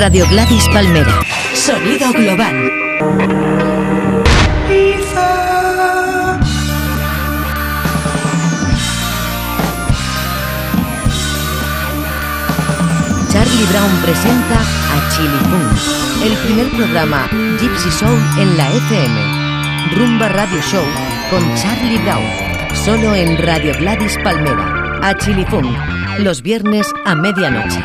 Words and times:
Radio 0.00 0.26
Gladys 0.30 0.66
Palmera. 0.72 1.20
Sonido 1.52 2.10
global. 2.14 2.56
Charlie 13.28 13.66
Brown 13.68 13.90
presenta 14.02 14.58
a 14.88 15.10
Chili 15.10 15.28
Boom, 15.50 15.68
el 16.24 16.36
primer 16.46 16.70
programa 16.70 17.28
Gypsy 17.60 17.90
Soul 17.90 18.18
en 18.38 18.56
la 18.56 18.70
FM. 18.72 19.96
Rumba 19.96 20.30
Radio 20.30 20.62
Show 20.62 20.84
con 21.28 21.42
Charlie 21.56 21.98
Brown, 21.98 22.24
solo 22.86 23.14
en 23.14 23.36
Radio 23.36 23.74
Gladys 23.78 24.16
Palmera. 24.24 24.98
A 25.02 25.14
Chili 25.18 25.44
Boom, 25.44 25.76
los 26.20 26.40
viernes 26.40 26.86
a 27.04 27.14
medianoche. 27.14 27.80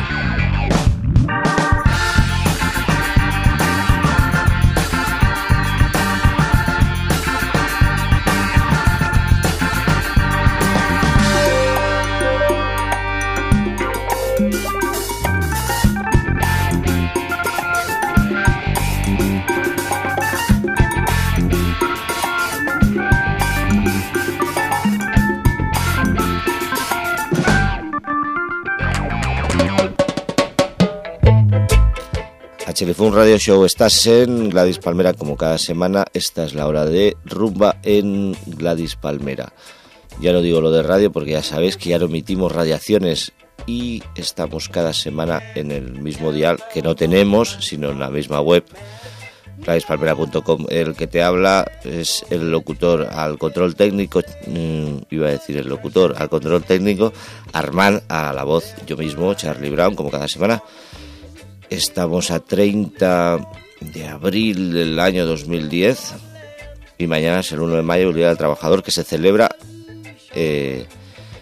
Un 32.98 33.14
Radio 33.14 33.36
Show. 33.36 33.64
Estás 33.64 34.06
en 34.06 34.48
Gladys 34.48 34.78
Palmera 34.78 35.12
como 35.12 35.36
cada 35.36 35.58
semana. 35.58 36.04
Esta 36.14 36.44
es 36.44 36.54
la 36.54 36.68
hora 36.68 36.84
de 36.84 37.16
rumba 37.24 37.78
en 37.82 38.36
Gladys 38.46 38.94
Palmera. 38.94 39.52
Ya 40.20 40.32
no 40.32 40.40
digo 40.40 40.60
lo 40.60 40.70
de 40.70 40.84
radio 40.84 41.10
porque 41.10 41.32
ya 41.32 41.42
sabéis 41.42 41.76
que 41.76 41.90
ya 41.90 41.98
no 41.98 42.04
emitimos 42.04 42.52
radiaciones 42.52 43.32
y 43.66 44.04
estamos 44.14 44.68
cada 44.68 44.92
semana 44.92 45.42
en 45.56 45.72
el 45.72 46.00
mismo 46.00 46.32
dial 46.32 46.58
que 46.72 46.80
no 46.80 46.94
tenemos, 46.94 47.58
sino 47.60 47.90
en 47.90 47.98
la 47.98 48.08
misma 48.08 48.40
web 48.40 48.64
gladyspalmera.com. 49.58 50.66
El 50.68 50.94
que 50.94 51.08
te 51.08 51.22
habla 51.22 51.70
es 51.82 52.24
el 52.30 52.52
locutor 52.52 53.08
al 53.10 53.36
control 53.36 53.74
técnico, 53.74 54.22
mm, 54.46 54.98
iba 55.10 55.26
a 55.26 55.30
decir 55.32 55.56
el 55.56 55.68
locutor 55.68 56.14
al 56.16 56.28
control 56.28 56.62
técnico, 56.62 57.12
Armán 57.52 58.02
a 58.08 58.32
la 58.32 58.44
voz, 58.44 58.74
yo 58.86 58.96
mismo, 58.96 59.34
Charlie 59.34 59.70
Brown, 59.70 59.96
como 59.96 60.10
cada 60.10 60.28
semana. 60.28 60.62
Estamos 61.70 62.30
a 62.30 62.38
30 62.38 63.38
de 63.80 64.06
abril 64.06 64.72
del 64.72 65.00
año 65.00 65.26
2010 65.26 66.14
y 66.98 67.06
mañana 67.08 67.40
es 67.40 67.50
el 67.50 67.60
1 67.60 67.76
de 67.76 67.82
mayo, 67.82 68.10
el 68.10 68.14
Día 68.14 68.28
del 68.28 68.38
Trabajador, 68.38 68.84
que 68.84 68.92
se 68.92 69.02
celebra 69.02 69.48
eh, 70.34 70.86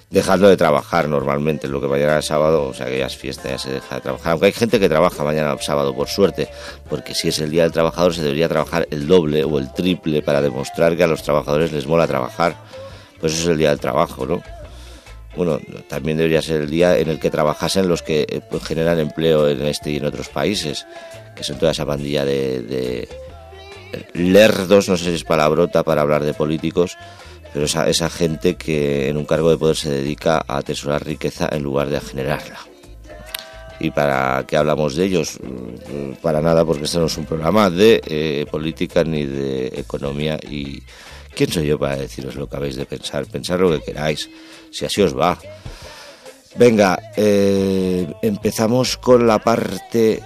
dejando 0.09 0.49
de 0.49 0.57
trabajar 0.57 1.09
normalmente, 1.09 1.69
lo 1.69 1.79
que 1.81 1.89
mañana 1.89 2.21
es 2.21 2.25
sábado, 2.25 2.69
o 2.69 2.73
sea 2.73 2.87
que 2.87 2.99
ya 2.99 3.07
es 3.07 3.17
fiesta, 3.17 3.51
ya 3.51 3.59
se 3.59 3.71
deja 3.71 3.97
de 3.97 4.01
trabajar. 4.01 4.33
Aunque 4.33 4.47
hay 4.47 4.53
gente 4.53 4.81
que 4.81 4.89
trabaja 4.89 5.25
mañana 5.25 5.55
sábado, 5.61 5.95
por 5.95 6.09
suerte, 6.09 6.49
porque 6.89 7.15
si 7.15 7.29
es 7.29 7.39
el 7.41 7.51
Día 7.51 7.65
del 7.65 7.73
Trabajador 7.73 8.15
se 8.15 8.23
debería 8.23 8.49
trabajar 8.49 8.89
el 8.91 9.07
doble 9.07 9.45
o 9.45 9.59
el 9.59 9.73
triple 9.75 10.23
para 10.23 10.41
demostrar 10.41 10.97
que 10.97 11.05
a 11.05 11.07
los 11.07 11.23
trabajadores 11.23 11.71
les 11.71 11.87
mola 11.87 12.07
trabajar. 12.07 12.57
Pues 13.21 13.35
eso 13.35 13.43
es 13.43 13.49
el 13.49 13.59
Día 13.59 13.71
del 13.71 13.81
Trabajo, 13.81 14.27
¿no? 14.27 14.43
Bueno, 15.37 15.61
también 15.89 16.17
debería 16.17 16.43
ser 16.43 16.63
el 16.63 16.71
día 16.71 16.99
en 16.99 17.09
el 17.09 17.19
que 17.19 17.31
trabajasen 17.31 17.89
los 17.89 18.03
que 18.03 18.27
eh, 18.29 18.41
pues, 18.49 18.63
generan 18.65 18.99
empleo 18.99 19.49
en 19.49 19.63
este 19.63 19.91
y 19.91 19.97
en 19.97 20.05
otros 20.05 20.29
países, 20.29 20.87
que 21.35 21.45
son 21.45 21.59
toda 21.59 21.73
esa 21.73 21.87
pandilla 21.87 22.25
de, 22.25 23.09
lerdos, 24.13 24.89
no 24.89 24.97
sé 24.97 25.05
si 25.05 25.15
es 25.15 25.25
palabrota 25.25 25.83
para 25.83 26.03
hablar 26.03 26.25
de 26.25 26.35
políticos, 26.35 26.97
pero 27.53 27.67
esa, 27.67 27.89
esa 27.89 28.11
gente 28.11 28.57
que 28.57 29.09
en 29.09 29.17
un 29.17 29.25
cargo 29.25 29.51
de 29.51 29.59
poder 29.59 29.77
se 29.77 29.91
dedica 29.91 30.45
a 30.47 30.59
atesorar 30.59 31.05
riqueza 31.05 31.49
en 31.53 31.63
lugar 31.63 31.89
de 31.89 31.99
a 31.99 32.01
generarla. 32.01 32.59
¿Y 33.81 33.91
para 33.91 34.45
qué 34.47 34.57
hablamos 34.57 34.95
de 34.95 35.05
ellos? 35.05 35.39
Mm, 35.43 36.15
para 36.23 36.41
nada, 36.41 36.65
porque 36.65 36.85
este 36.85 36.99
no 36.99 37.07
es 37.07 37.17
un 37.17 37.27
programa 37.27 37.71
de 37.71 38.01
eh, 38.07 38.47
política 38.51 39.05
ni 39.05 39.27
de 39.27 39.67
economía. 39.77 40.39
¿Y 40.49 40.83
quién 41.35 41.51
soy 41.51 41.67
yo 41.67 41.79
para 41.79 41.97
deciros 41.97 42.37
lo 42.37 42.49
que 42.49 42.57
habéis 42.57 42.77
de 42.77 42.87
pensar? 42.87 43.27
Pensar 43.27 43.61
lo 43.61 43.71
que 43.71 43.85
queráis 43.85 44.31
si 44.75 44.85
así 44.85 45.01
os 45.03 45.17
va. 45.17 45.39
Venga, 46.57 46.99
eh, 47.17 48.07
empezamos 48.23 48.97
con 48.97 49.27
la 49.27 49.39
parte 49.39 50.23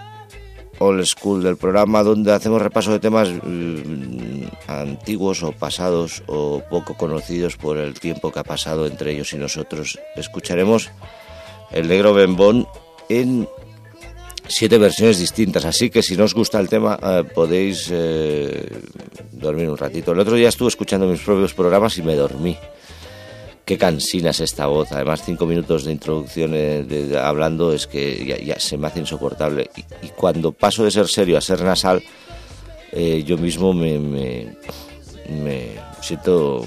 old 0.78 1.04
school 1.04 1.42
del 1.42 1.56
programa 1.56 2.02
donde 2.02 2.32
hacemos 2.32 2.62
repaso 2.62 2.92
de 2.92 3.00
temas 3.00 3.28
mm, 3.28 4.44
antiguos 4.68 5.42
o 5.42 5.52
pasados 5.52 6.22
o 6.26 6.62
poco 6.70 6.94
conocidos 6.94 7.56
por 7.56 7.76
el 7.78 7.98
tiempo 7.98 8.30
que 8.30 8.40
ha 8.40 8.44
pasado 8.44 8.86
entre 8.86 9.12
ellos 9.12 9.32
y 9.32 9.36
nosotros. 9.36 9.98
Escucharemos 10.16 10.90
el 11.72 11.88
negro 11.88 12.14
bembón 12.14 12.66
en 13.08 13.48
siete 14.46 14.78
versiones 14.78 15.18
distintas, 15.18 15.64
así 15.64 15.90
que 15.90 16.02
si 16.02 16.16
no 16.16 16.24
os 16.24 16.34
gusta 16.34 16.60
el 16.60 16.68
tema 16.68 16.98
eh, 17.02 17.24
podéis 17.34 17.88
eh, 17.90 18.66
dormir 19.32 19.68
un 19.68 19.76
ratito. 19.76 20.12
El 20.12 20.20
otro 20.20 20.36
día 20.36 20.48
estuve 20.48 20.68
escuchando 20.68 21.06
mis 21.06 21.20
propios 21.20 21.52
programas 21.52 21.98
y 21.98 22.02
me 22.02 22.14
dormí 22.14 22.56
qué 23.68 23.76
cansina 23.76 24.30
es 24.30 24.40
esta 24.40 24.66
voz. 24.66 24.90
Además, 24.92 25.22
cinco 25.22 25.44
minutos 25.44 25.84
de 25.84 25.92
introducción 25.92 26.52
eh, 26.54 27.20
hablando 27.22 27.74
es 27.74 27.86
que 27.86 28.42
ya, 28.42 28.58
se 28.58 28.78
me 28.78 28.86
hace 28.86 29.00
insoportable. 29.00 29.70
Y, 30.02 30.08
cuando 30.08 30.52
paso 30.52 30.84
de 30.84 30.90
ser 30.90 31.06
serio 31.06 31.36
a 31.36 31.42
ser 31.42 31.60
nasal, 31.60 32.02
eh, 32.92 33.22
yo 33.26 33.36
mismo 33.36 33.74
me, 33.74 33.98
me, 35.28 35.76
siento, 36.00 36.66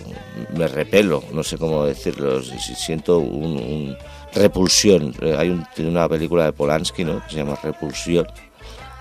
me 0.55 0.67
repelo, 0.67 1.23
no 1.33 1.41
sé 1.41 1.57
cómo 1.57 1.85
decirlo, 1.85 2.39
siento 2.43 3.17
un, 3.17 3.97
repulsión. 4.35 5.15
Eh, 5.21 5.35
hay 5.35 5.59
una 5.79 6.07
película 6.07 6.45
de 6.45 6.53
Polanski 6.53 7.03
¿no? 7.03 7.23
que 7.25 7.31
se 7.31 7.37
llama 7.37 7.57
Repulsión. 7.63 8.27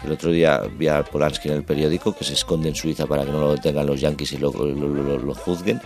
El 0.02 0.12
otro 0.12 0.30
día 0.30 0.62
vi 0.78 0.88
a 0.88 1.04
Polanski 1.04 1.48
en 1.48 1.54
el 1.56 1.64
periódico 1.64 2.16
que 2.16 2.24
se 2.24 2.32
esconde 2.32 2.70
en 2.70 2.74
Suiza 2.74 3.06
para 3.06 3.26
que 3.26 3.30
no 3.30 3.40
lo 3.40 3.52
detengan 3.52 3.86
los 3.86 4.00
yanquis 4.00 4.32
y 4.32 4.38
lo, 4.38 4.50
lo 4.50 5.34
juzguen. 5.34 5.82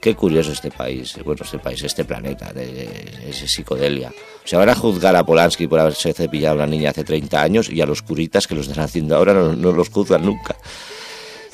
Qué 0.00 0.14
curioso 0.14 0.52
este 0.52 0.70
país, 0.70 1.18
bueno, 1.24 1.42
este 1.44 1.58
país, 1.58 1.82
este 1.82 2.06
planeta, 2.06 2.54
de, 2.54 2.88
ese 3.28 3.46
psicodelia. 3.46 4.10
O 4.42 4.48
sea, 4.48 4.58
van 4.58 4.70
a 4.70 4.74
juzgar 4.74 5.14
a 5.14 5.24
Polanski 5.24 5.66
por 5.66 5.78
haberse 5.78 6.14
cepillado 6.14 6.54
a 6.54 6.64
una 6.64 6.66
niña 6.66 6.90
hace 6.90 7.04
30 7.04 7.42
años 7.42 7.68
y 7.68 7.82
a 7.82 7.86
los 7.86 8.00
curitas 8.00 8.46
que 8.46 8.54
lo 8.54 8.62
están 8.62 8.82
haciendo 8.82 9.14
ahora 9.14 9.34
no, 9.34 9.72
los 9.72 9.90
juzgan 9.90 10.24
nunca. 10.24 10.56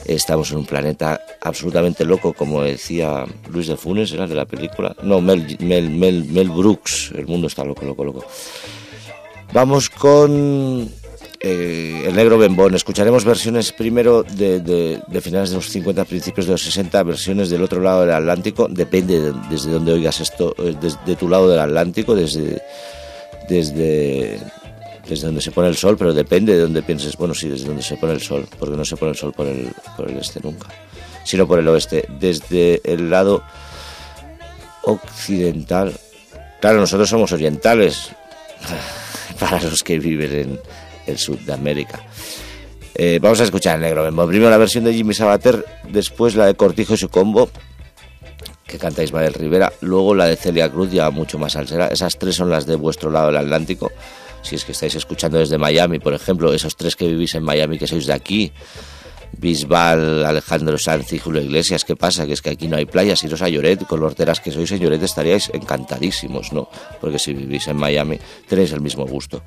Estamos 0.05 0.53
en 0.53 0.59
un 0.59 0.67
planeta 0.67 1.21
absolutamente 1.41 2.05
loco, 2.05 2.33
como 2.33 2.63
decía 2.63 3.25
Luis 3.51 3.67
de 3.67 3.77
Funes, 3.77 4.13
era 4.13 4.29
de 4.29 4.37
la 4.37 4.45
película. 4.45 4.95
No, 5.03 5.21
Mel, 5.21 5.57
Mel, 5.59 5.91
Mel, 5.91 6.25
Mel 6.27 6.51
Brooks. 6.51 7.11
El 7.17 7.27
mundo 7.27 7.49
está 7.49 7.65
loco, 7.65 7.85
loco, 7.85 8.05
loco. 8.05 8.25
Vamos 9.53 9.91
con 9.91 10.89
eh, 11.41 12.05
el 12.07 12.15
negro 12.15 12.39
bembón. 12.39 12.75
Escucharemos 12.75 13.25
versiones 13.25 13.73
primero 13.73 14.23
de, 14.23 15.01
finales 15.21 15.51
de 15.51 15.57
los 15.57 15.69
50, 15.69 16.05
principios 16.05 16.47
de 16.47 16.53
los 16.53 16.63
60, 16.63 17.03
versiones 17.03 17.51
del 17.51 17.63
otro 17.63 17.81
lado 17.81 18.03
del 18.03 18.13
Atlántico. 18.13 18.69
Depende 18.69 19.33
desde 19.51 19.71
donde 19.71 19.93
oigas 19.93 20.21
esto, 20.21 20.55
eh, 20.59 20.75
desde 20.81 21.17
tu 21.17 21.29
lado 21.29 21.49
del 21.49 21.61
Atlántico, 21.61 22.15
desde, 22.15 22.63
desde, 23.49 24.41
desde 25.09 25.27
donde 25.27 25.41
se 25.41 25.51
pone 25.51 25.69
el 25.69 25.77
sol, 25.77 25.97
pero 25.97 26.13
depende 26.13 26.55
de 26.55 26.61
donde 26.61 26.83
pienses. 26.83 27.17
Bueno, 27.17 27.35
sí, 27.35 27.49
desde 27.49 27.67
donde 27.67 27.83
se 27.83 27.97
pone 27.97 28.13
el 28.13 28.21
sol, 28.21 28.47
porque 28.59 28.77
no 28.77 28.85
se 28.85 28.97
pone 28.97 29.13
el 29.13 29.17
sol 29.17 29.33
por 29.33 29.47
el, 29.47 29.71
por 29.97 30.11
el 30.11 30.17
este 30.19 30.41
nunca, 30.43 30.69
sino 31.25 31.47
por 31.47 31.59
el 31.59 31.69
oeste. 31.69 32.07
Desde 32.19 32.81
el 32.85 33.11
lado 33.11 33.43
occidental. 34.83 35.93
Claro, 36.61 36.81
nosotros 36.81 37.09
somos 37.09 37.33
orientales, 37.33 38.11
para 39.39 39.61
los 39.61 39.83
que 39.83 39.99
viven 39.99 40.33
en 40.33 40.61
el 41.07 41.19
sur 41.19 41.39
de 41.39 41.53
América. 41.53 42.05
Eh, 42.95 43.19
vamos 43.21 43.41
a 43.41 43.45
escuchar 43.45 43.77
el 43.77 43.83
negro 43.83 44.05
Primero 44.27 44.49
la 44.49 44.57
versión 44.57 44.85
de 44.85 44.95
Jimmy 44.95 45.13
Sabater, 45.13 45.65
después 45.89 46.35
la 46.35 46.47
de 46.47 46.55
Cortijo 46.55 46.95
y 46.95 46.97
su 46.97 47.11
combo, 47.11 47.51
que 48.67 48.79
canta 48.79 49.03
Ismael 49.03 49.35
Rivera, 49.35 49.73
luego 49.83 50.15
la 50.15 50.27
de 50.27 50.37
Celia 50.37 50.71
Cruz, 50.71 50.91
ya 50.91 51.11
mucho 51.11 51.39
más 51.39 51.53
salsera. 51.53 51.89
Esas 51.89 52.19
tres 52.19 52.37
son 52.37 52.51
las 52.51 52.67
de 52.67 52.77
vuestro 52.77 53.11
lado 53.11 53.27
del 53.27 53.37
Atlántico. 53.37 53.93
Si 54.43 54.55
es 54.55 54.65
que 54.65 54.73
estáis 54.73 54.95
escuchando 54.95 55.39
desde 55.39 55.59
Miami, 55.59 55.99
por 55.99 56.15
ejemplo, 56.15 56.53
esos 56.53 56.77
tres 56.77 56.97
que 56.97 57.07
vivís 57.07 57.35
en 57.35 57.43
Miami, 57.43 57.79
que 57.79 57.87
sois 57.87 58.07
de 58.07 58.13
aquí, 58.13 58.53
Bisbal, 59.33 60.25
Alejandro 60.25 60.79
Sanz 60.79 61.13
y 61.13 61.19
Julio 61.19 61.43
Iglesias, 61.43 61.85
¿qué 61.85 61.97
pasa? 61.97 62.27
Que 62.27 62.33
es 62.33 62.43
que 62.43 62.51
aquí 62.51 62.69
no 62.69 62.77
hay 62.77 62.87
playas, 62.87 63.23
iros 63.25 63.43
a 63.43 63.49
Lloret, 63.49 63.87
con 63.87 64.01
los 64.01 64.15
que 64.15 64.51
sois 64.51 64.73
en 64.73 64.93
estaríais 65.03 65.51
encantadísimos, 65.53 66.53
¿no? 66.53 66.69
Porque 67.01 67.19
si 67.19 67.35
vivís 67.35 67.67
en 67.69 67.77
Miami 67.77 68.19
tenéis 68.49 68.73
el 68.73 68.81
mismo 68.81 69.05
gusto. 69.05 69.43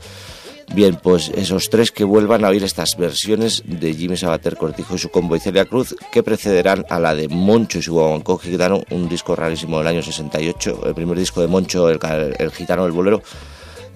Bien, 0.73 0.95
pues 1.01 1.29
esos 1.35 1.69
tres 1.69 1.91
que 1.91 2.03
vuelvan 2.03 2.45
a 2.45 2.49
oír 2.49 2.63
estas 2.63 2.95
versiones 2.95 3.63
de 3.65 3.93
Jimmy 3.93 4.15
Sabater, 4.15 4.55
Cortijo 4.55 4.95
y 4.95 4.99
su 4.99 5.09
combo 5.09 5.35
y 5.35 5.39
Celia 5.39 5.65
Cruz, 5.65 5.95
que 6.11 6.21
precederán 6.23 6.85
a 6.89 6.99
la 6.99 7.15
de 7.15 7.27
Moncho 7.27 7.79
y 7.79 7.81
su 7.81 7.93
guaguancó 7.93 8.37
gitano, 8.37 8.83
un 8.91 9.09
disco 9.09 9.35
rarísimo 9.35 9.79
del 9.79 9.87
año 9.87 10.03
68, 10.03 10.83
el 10.85 10.93
primer 10.93 11.17
disco 11.17 11.41
de 11.41 11.47
Moncho, 11.47 11.89
el, 11.89 11.99
el 12.37 12.51
gitano 12.51 12.83
del 12.83 12.91
bolero, 12.91 13.21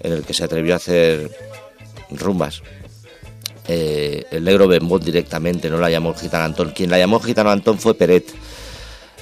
en 0.01 0.13
el 0.13 0.23
que 0.23 0.33
se 0.33 0.43
atrevió 0.43 0.73
a 0.73 0.77
hacer 0.77 1.31
rumbas. 2.09 2.63
eh, 3.67 4.25
el 4.31 4.43
negro 4.43 4.67
Bembón 4.67 5.01
directamente, 5.01 5.69
no 5.69 5.77
la 5.77 5.89
llamó 5.89 6.09
el 6.09 6.15
gitano 6.17 6.43
Antón. 6.43 6.71
Quien 6.71 6.89
la 6.89 6.97
llamó 6.97 7.19
gitano 7.19 7.51
Antón 7.51 7.77
fue 7.77 7.93
Peret 7.93 8.25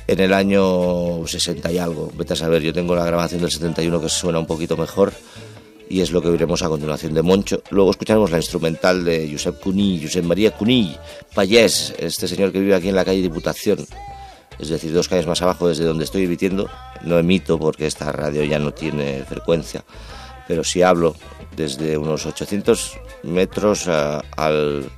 en 0.07 0.19
el 0.19 0.33
año 0.33 1.27
60 1.27 1.71
y 1.71 1.77
algo. 1.77 2.11
Vete 2.15 2.33
a 2.33 2.37
saber, 2.37 2.61
yo 2.63 2.73
tengo 2.73 2.95
la 2.95 3.05
grabación 3.05 3.41
del 3.41 3.51
71 3.51 4.01
que 4.01 4.09
suena 4.09 4.39
un 4.39 4.47
poquito 4.47 4.75
mejor 4.77 5.13
y 5.91 5.99
es 5.99 6.11
lo 6.11 6.21
que 6.21 6.29
veremos 6.29 6.63
a 6.63 6.69
continuación 6.69 7.13
de 7.13 7.21
Moncho. 7.21 7.61
Luego 7.69 7.91
escucharemos 7.91 8.31
la 8.31 8.37
instrumental 8.37 9.03
de 9.03 9.29
Josep 9.29 9.59
Cuní, 9.59 9.99
Josep 10.01 10.23
María 10.23 10.51
Cuní, 10.51 10.95
Payés, 11.35 11.93
este 11.99 12.29
señor 12.29 12.53
que 12.53 12.61
vive 12.61 12.73
aquí 12.73 12.87
en 12.87 12.95
la 12.95 13.03
calle 13.03 13.21
Diputación, 13.21 13.85
es 14.57 14.69
decir, 14.69 14.93
dos 14.93 15.09
calles 15.09 15.27
más 15.27 15.41
abajo 15.41 15.67
desde 15.67 15.83
donde 15.83 16.05
estoy 16.05 16.23
emitiendo. 16.23 16.69
No 17.01 17.19
emito 17.19 17.59
porque 17.59 17.87
esta 17.87 18.09
radio 18.13 18.43
ya 18.45 18.57
no 18.57 18.73
tiene 18.73 19.25
frecuencia, 19.25 19.83
pero 20.47 20.63
sí 20.63 20.81
hablo 20.81 21.13
desde 21.57 21.97
unos 21.97 22.25
800 22.25 22.97
metros 23.23 23.89
al 23.89 24.89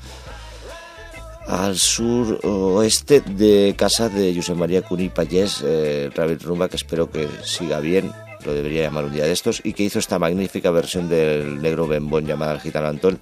al 1.48 1.78
sur 1.78 2.40
oeste 2.44 3.20
de 3.20 3.76
casa 3.76 4.08
de 4.10 4.34
José 4.34 4.54
María 4.54 4.82
Cuní 4.82 5.10
Payés, 5.10 5.62
eh, 5.66 6.10
Rumba, 6.42 6.70
que 6.70 6.78
espero 6.78 7.10
que 7.10 7.28
siga 7.44 7.82
bien, 7.82 8.14
lo 8.46 8.54
debería 8.54 8.84
llamar 8.84 9.06
un 9.06 9.14
día 9.14 9.26
de 9.26 9.32
estos, 9.32 9.62
y 9.64 9.74
que 9.74 9.84
hizo 9.84 10.00
esta 10.00 10.20
magnífica 10.20 10.72
versión 10.72 11.10
del 11.10 11.62
negro 11.62 11.88
bembón 11.88 12.26
llamada 12.26 12.54
El 12.54 12.62
Gitano 12.62 12.88
Antón 12.88 13.20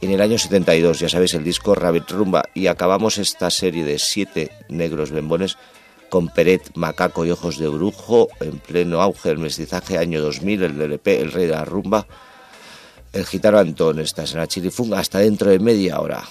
en 0.00 0.10
el 0.10 0.20
año 0.20 0.38
72, 0.38 1.00
ya 1.00 1.08
sabéis, 1.08 1.34
el 1.34 1.44
disco 1.44 1.74
Rabbit 1.74 2.10
Rumba, 2.10 2.44
y 2.52 2.66
acabamos 2.66 3.16
esta 3.18 3.50
serie 3.50 3.82
de 3.82 3.98
siete 3.98 4.50
negros 4.68 5.10
bembones 5.10 5.56
con 6.10 6.28
Peret, 6.28 6.70
Macaco 6.74 7.24
y 7.24 7.30
Ojos 7.30 7.58
de 7.58 7.68
Brujo, 7.68 8.28
en 8.40 8.58
pleno 8.58 9.00
auge 9.00 9.30
del 9.30 9.38
mestizaje, 9.38 9.98
año 9.98 10.20
2000, 10.20 10.62
el 10.62 10.80
LP, 10.80 11.20
El 11.20 11.32
Rey 11.32 11.46
de 11.46 11.52
la 11.52 11.64
Rumba, 11.64 12.06
el 13.12 13.24
gitano 13.24 13.58
Antón, 13.58 13.98
estás 14.00 14.32
en 14.32 14.40
la 14.40 14.46
chilifunga 14.46 14.98
hasta 14.98 15.20
dentro 15.20 15.50
de 15.50 15.58
media 15.58 16.00
hora. 16.00 16.24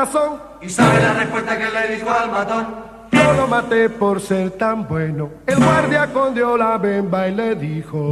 Razón. 0.00 0.40
¿Y 0.62 0.68
sabe 0.68 1.00
la 1.00 1.14
respuesta 1.14 1.58
que 1.58 1.64
le 1.70 1.94
dijo 1.94 2.10
al 2.10 2.30
matón? 2.30 2.66
Yo 3.12 3.32
lo 3.34 3.46
maté 3.46 3.90
por 3.90 4.20
ser 4.20 4.52
tan 4.52 4.88
bueno. 4.88 5.30
El 5.46 5.56
guardia 5.56 6.06
condió 6.12 6.56
la 6.56 6.78
bemba 6.78 7.28
y 7.28 7.34
le 7.34 7.54
dijo. 7.54 8.10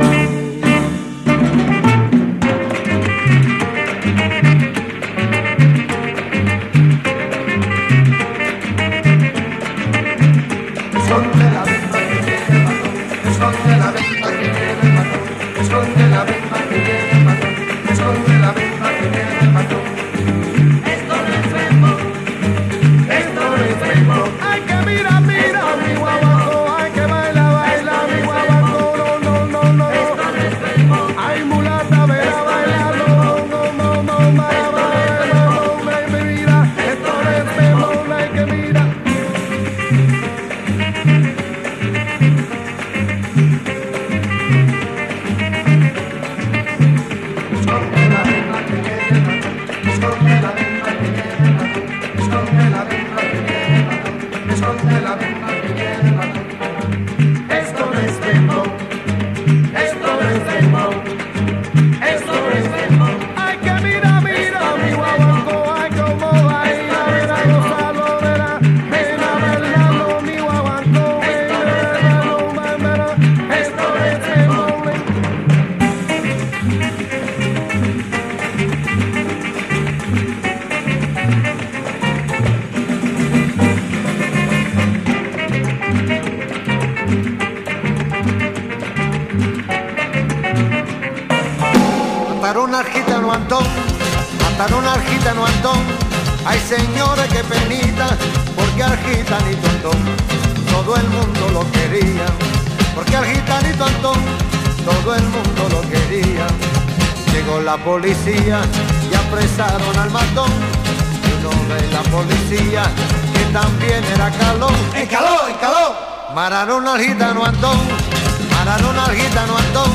Mararon 118.68 118.98
al 118.98 119.16
gitano 119.16 119.56
Antón. 119.56 119.90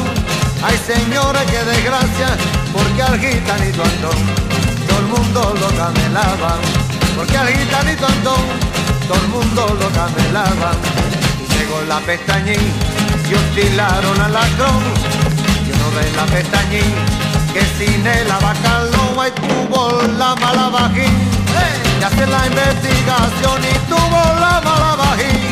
Ay 0.63 0.77
señores, 0.87 1.43
qué 1.51 1.63
desgracia, 1.63 2.29
porque 2.73 3.01
al 3.03 3.19
gitanito 3.19 3.83
Antón 3.83 4.19
todo 4.87 4.99
el 4.99 5.05
mundo 5.05 5.55
lo 5.61 5.67
camelaba. 5.77 6.55
Porque 7.15 7.37
al 7.37 7.49
gitanito 7.49 8.05
Antón 8.07 8.41
todo 9.07 9.19
el 9.21 9.27
mundo 9.27 9.77
lo 9.79 9.89
camelaba. 9.89 10.71
Y 11.41 11.53
llegó 11.53 11.81
la 11.87 11.99
pestañín 11.99 12.65
y 13.29 13.33
hostilaron 13.35 14.21
al 14.21 14.33
lacrón. 14.33 14.83
Y 15.65 15.69
uno 15.75 15.87
de 15.99 16.11
la 16.17 16.25
pestañín 16.25 16.93
que 17.53 17.61
sin 17.77 18.07
el 18.07 18.31
abacalón 18.31 19.19
ahí 19.19 19.31
tuvo 19.47 20.01
la 20.17 20.35
mala 20.35 20.69
bajín. 20.69 21.13
Y 21.99 22.03
hacer 22.03 22.27
la 22.27 22.47
investigación 22.47 23.61
y 23.71 23.73
tuvo 23.87 24.21
la 24.39 24.61
mala 24.65 24.95
bajín 24.95 25.42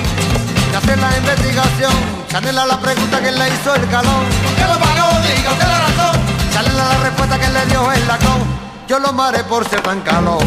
hacer 0.91 0.99
la 0.99 1.17
investigación. 1.17 1.93
Chanela 2.27 2.65
la 2.65 2.80
pregunta 2.80 3.19
que 3.21 3.32
le 3.32 3.47
hizo 3.49 3.75
el 3.75 3.88
calón. 3.89 4.25
¿Por 4.43 4.56
qué 4.56 4.62
lo 4.62 4.80
pagó? 4.80 5.19
Diga 5.21 5.51
usted 5.51 5.67
la 5.67 5.80
razón. 5.80 6.21
Chanela 6.54 6.84
la 6.84 6.97
respuesta 7.04 7.39
que 7.39 7.49
le 7.49 7.65
dio 7.67 7.91
el 7.91 8.08
lacón. 8.08 8.41
Yo 8.88 8.99
lo 8.99 9.13
maré 9.13 9.43
por 9.43 9.67
ser 9.69 9.82
tan 9.82 10.01
calón. 10.01 10.45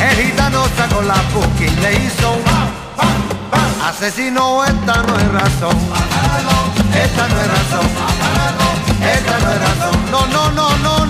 El 0.00 0.16
gitano 0.16 0.64
sacó 0.76 1.02
la 1.02 1.14
puki 1.32 1.64
y 1.64 1.70
le 1.70 1.92
hizo 2.04 2.32
un. 2.32 2.44
Asesino, 3.84 4.64
esta 4.64 5.02
no 5.02 5.18
es 5.18 5.32
razón. 5.32 5.76
Esta 6.94 7.28
no 7.28 7.40
es 7.40 7.48
razón. 7.48 7.86
Esta 9.14 9.38
no 9.38 9.52
es 9.52 9.60
razón. 9.60 10.10
No, 10.10 10.26
no, 10.26 10.50
no, 10.52 10.76
no, 10.78 11.03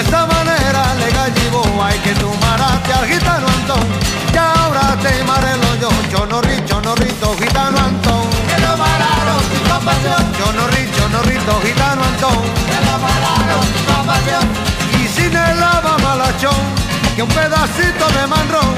De 0.00 0.06
esta 0.06 0.24
manera 0.24 0.94
le 0.94 1.10
gallibó. 1.10 1.62
Hay 1.84 1.98
que 1.98 2.14
tu 2.14 2.32
maraste 2.36 2.90
al 2.90 3.06
gitano 3.06 3.46
Antón. 3.46 3.86
Y 4.32 4.36
ahora 4.38 4.96
te 4.96 5.22
marelo 5.24 5.76
yo. 5.78 5.90
Chonorri, 6.10 6.64
chonorrito, 6.64 7.36
gitano 7.38 7.76
Antón. 7.78 8.24
Que 8.48 8.58
lo 8.62 8.72
pararon 8.80 9.40
sin 9.52 9.62
compasión, 9.68 10.24
Yo 10.38 10.52
no 10.54 10.66
rito, 10.68 11.06
no 11.12 11.20
rito, 11.20 11.60
gitano 11.62 12.02
Antón. 12.02 12.40
que 12.70 12.80
lo 12.86 12.96
pararon 13.04 13.62
sin 13.74 13.84
compasión. 13.94 14.44
Y 14.98 15.06
sin 15.06 15.36
el 15.36 15.60
lava 15.60 15.98
malachón, 15.98 16.64
que 17.14 17.22
un 17.22 17.28
pedacito 17.28 18.08
de 18.08 18.26
manrón, 18.26 18.72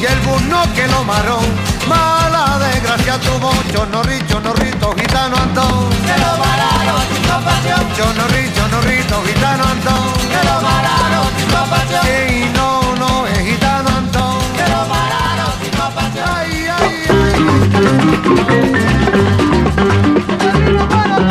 y 0.00 0.04
el 0.06 0.20
burno 0.20 0.62
que 0.76 0.86
lo 0.86 1.02
marrón. 1.02 1.46
Mala 1.88 2.60
desgracia 2.60 3.18
tuvo, 3.18 3.50
yo 3.74 3.86
no 3.86 4.04
rito, 4.04 4.38
no 4.38 4.52
rito, 4.52 4.94
gitano 4.96 5.36
Antón. 5.36 5.90
Que 6.06 6.16
lo 6.16 6.32
pararon 6.38 7.02
sin 7.10 7.22
compasión, 7.28 7.82
Yo 7.98 8.06
no 8.14 8.28
rito, 8.28 8.68
no 8.70 8.80
rito, 8.82 9.20
gitano 9.26 9.64
Antón. 9.64 10.19
que 10.30 10.40
lo 10.48 10.56
mataron 10.60 11.26
sin 11.36 11.48
compasión. 11.56 12.02
Ey, 12.06 12.50
no, 12.54 12.68
no, 12.96 13.26
es 13.26 13.38
gitano 13.40 13.88
Antón, 13.90 14.38
que 14.56 14.64
lo 14.72 14.80
mataron 14.92 15.52
sin 15.62 15.72
compasión. 15.80 16.28
Ay, 16.36 16.52
ay, 16.78 16.96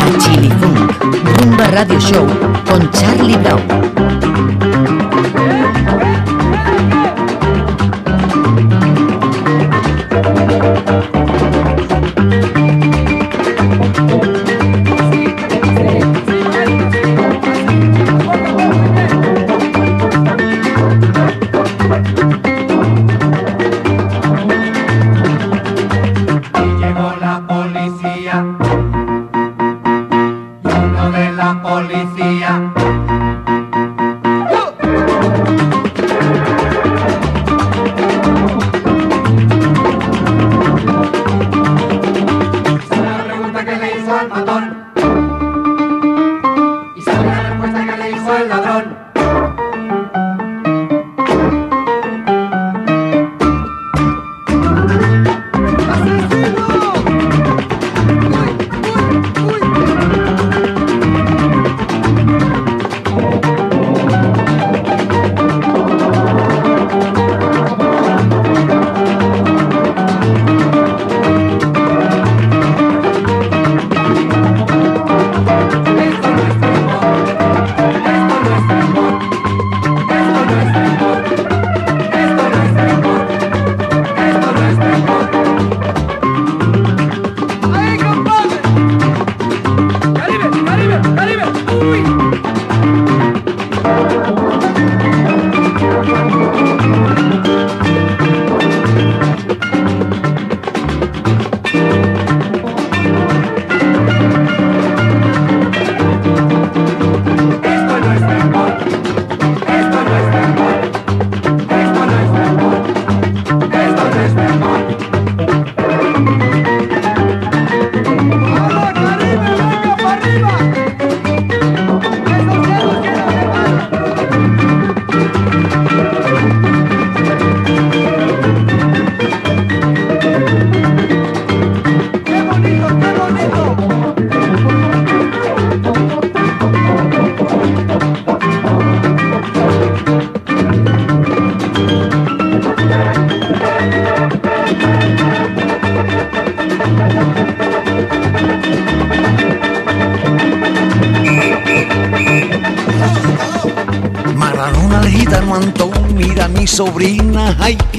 ay. 0.06 0.18
Chili 0.20 0.52
Funk, 0.60 0.80
Rumba 1.38 1.66
Radio 1.68 2.00
Show 2.00 2.28
con 2.70 2.90
Charlie 2.92 3.38
Brown. 3.38 4.09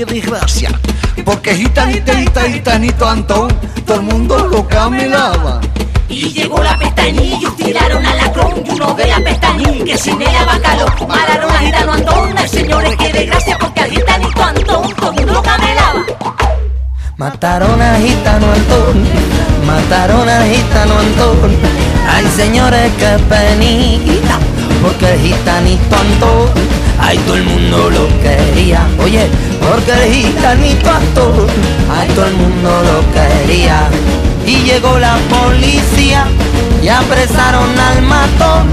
Qué 0.07 0.15
desgracia. 0.15 0.71
Porque 1.25 1.55
gitanita, 1.55 2.15
gita, 2.15 2.43
gitanito 2.49 3.07
Antón, 3.07 3.49
todo 3.87 3.97
el 3.97 4.03
mundo 4.03 4.49
lo 4.49 4.67
camelaba. 4.67 5.61
Y 6.09 6.31
llegó 6.31 6.63
la 6.63 6.77
pestañilla 6.79 7.49
y 7.49 7.63
tiraron 7.63 8.05
a 8.05 8.15
la 8.15 8.33
cron 8.33 8.65
y 8.65 8.71
uno 8.71 8.95
de 8.95 9.07
la 9.07 9.19
pestañilla 9.21 9.85
que 9.85 9.99
sin 9.99 10.21
ella 10.21 10.45
bacaló. 10.45 10.87
Mararon 11.07 11.51
a 11.51 11.59
gitano 11.59 11.93
Antón, 11.93 12.35
ay 12.37 12.49
señores 12.49 12.97
qué 12.97 13.13
desgracia 13.13 13.59
porque 13.59 13.81
al 13.81 13.91
gitanito 13.91 14.43
Antón 14.43 14.95
todo 14.95 15.11
el 15.11 15.27
mundo 15.27 15.43
camelaba. 15.43 16.05
Mataron 17.17 17.83
a 17.83 17.99
gitano 17.99 18.53
Antón, 18.53 19.05
mataron 19.67 20.29
a 20.29 20.47
gitano 20.47 20.99
Antón. 20.99 21.57
Ay 22.09 22.27
señores 22.35 22.91
qué 22.99 23.19
penita, 23.29 24.39
porque 24.83 25.13
el 25.13 25.21
gitanito 25.21 25.97
Antón, 25.97 26.51
ay 26.99 27.19
todo 27.19 27.37
el 27.37 27.45
mundo 27.45 27.91
lo 27.91 28.09
quería. 28.21 28.87
Oye, 29.03 29.29
porque 29.61 29.93
el 29.93 30.13
gitanito 30.13 30.91
Antón, 30.91 31.47
ay 31.91 32.09
todo 32.15 32.27
el 32.27 32.35
mundo 32.35 32.71
lo 32.83 33.01
quería. 33.13 33.89
Y 34.47 34.63
llegó 34.63 34.99
la 34.99 35.17
policía 35.29 36.27
y 36.83 36.89
apresaron 36.89 37.79
al 37.79 38.03
matón. 38.03 38.69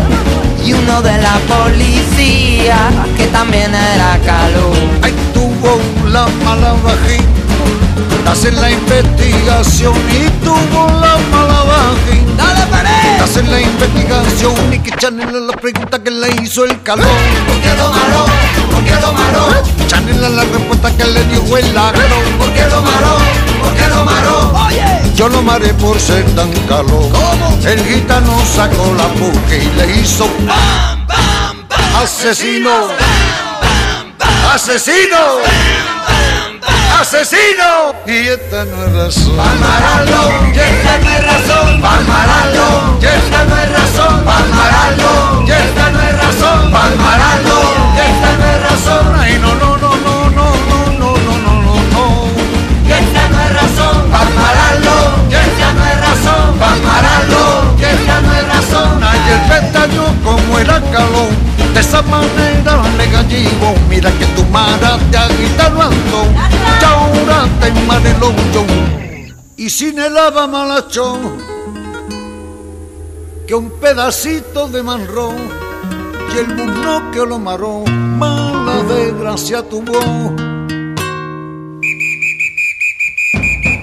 Y 0.65 0.73
uno 0.73 1.01
de 1.01 1.17
la 1.21 1.37
policía, 1.47 2.89
que 3.15 3.27
también 3.27 3.73
era 3.73 4.19
calor. 4.25 4.75
Ay 5.01 5.13
tuvo 5.33 5.79
la 6.09 6.27
mala 6.43 6.73
vagina, 8.27 8.31
hacer 8.31 8.53
la 8.53 8.71
investigación 8.71 9.95
y 10.09 10.29
tuvo 10.43 10.87
la 10.87 11.17
mala 11.31 11.63
vagina. 11.63 12.33
¡Dale, 12.37 12.65
pared! 12.67 13.21
Hacer 13.21 13.47
la 13.47 13.61
investigación 13.61 14.73
y 14.73 14.79
que 14.79 14.89
echarle 14.89 15.25
la 15.25 15.53
pregunta 15.53 15.99
que 16.01 16.11
le 16.11 16.27
hizo 16.41 16.65
el 16.65 16.81
calor. 16.81 17.05
¿Por 17.47 17.61
qué 17.61 17.75
lo 17.77 17.91
maró? 17.91 18.25
¿Por 18.71 18.83
qué 18.83 18.95
lo 19.01 19.13
maró? 19.13 19.47
Echarle 19.83 20.29
la 20.29 20.43
respuesta 20.43 20.91
que 20.97 21.05
le 21.05 21.23
dio 21.25 21.57
el 21.57 21.73
ladrón. 21.73 22.23
¿Por 22.37 22.53
qué 22.53 22.67
lo 22.67 22.81
maró? 22.81 23.17
¿Por 23.61 23.73
qué 23.75 23.87
lo 23.87 24.05
maró? 24.05 24.53
Oye, 24.67 24.83
Yo 25.15 25.29
lo 25.29 25.41
maré 25.41 25.73
por 25.75 25.99
ser 25.99 26.23
tan 26.35 26.51
calor. 26.67 27.09
¿Cómo? 27.11 27.57
El 27.65 27.83
gitano 27.85 28.39
sacó 28.55 28.93
la 28.97 29.07
puja 29.13 29.55
y 29.55 29.71
le 29.77 30.01
hizo 30.01 30.27
asesino. 32.01 32.69
Asesino. 34.53 35.17
Asesino. 35.17 35.17
Y 35.27 35.37
esta 35.37 35.45
no 35.47 35.75
es 35.75 35.85
razón. 35.85 35.96
Palmaralo, 37.03 37.95
y 38.07 38.27
esta 38.27 38.65
no 38.65 38.85
es 38.85 38.91
razón. 38.93 39.37
Que 73.45 73.53
un 73.53 73.69
pedacito 73.81 74.69
de 74.69 74.81
manrón. 74.83 75.35
Y 76.33 76.37
el 76.37 76.47
muslo 76.55 77.11
que 77.11 77.25
lo 77.25 77.37
maró. 77.39 77.83
Mala 77.85 78.83
desgracia 78.83 79.67
tuvo. 79.67 79.99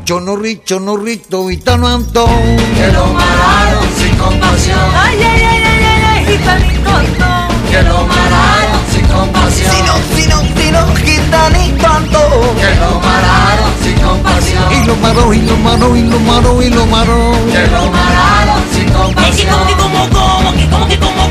Yo 0.06 0.20
no 0.20 0.36
richo, 0.36 0.80
no 0.80 0.96
rito, 0.96 1.48
gitano 1.48 1.88
Antón. 1.88 2.26
Que 2.74 2.92
lo 2.92 3.06
mararon 3.06 3.84
sin 3.98 4.16
compasión. 4.16 4.78
Ay, 4.94 5.18
ay, 5.22 5.42
ay, 5.42 5.62
ay, 5.62 5.84
ay, 5.84 6.02
ay, 6.08 6.26
gitanito 6.26 6.90
Antón. 6.90 7.70
Que 7.70 7.82
lo 7.82 8.06
mararon 8.06 8.83
compasión. 9.16 9.70
Sino, 9.74 9.92
sino, 10.16 10.36
sino, 10.56 10.94
gitanito 10.96 11.86
Antón. 11.86 12.56
Que 12.56 12.74
lo 12.80 13.00
mararon 13.00 13.72
sin 13.82 13.98
compasión. 14.00 14.72
Y 14.72 14.86
lo 14.86 14.96
maró, 14.96 15.34
y 15.34 15.40
lo 15.40 15.56
maró, 15.56 15.96
y 15.96 16.02
lo 16.02 16.18
maró, 16.20 16.62
y 16.62 16.70
lo 16.70 16.86
maró. 16.86 17.32
Que 17.52 17.66
lo 17.68 17.90
mararon 17.90 18.62
sin 18.72 18.88
compasión. 18.90 19.66
que 19.66 19.74
como 19.74 20.08
como, 20.10 20.52
que 20.54 20.68
como 20.68 20.88
que 20.88 20.98
como. 20.98 21.24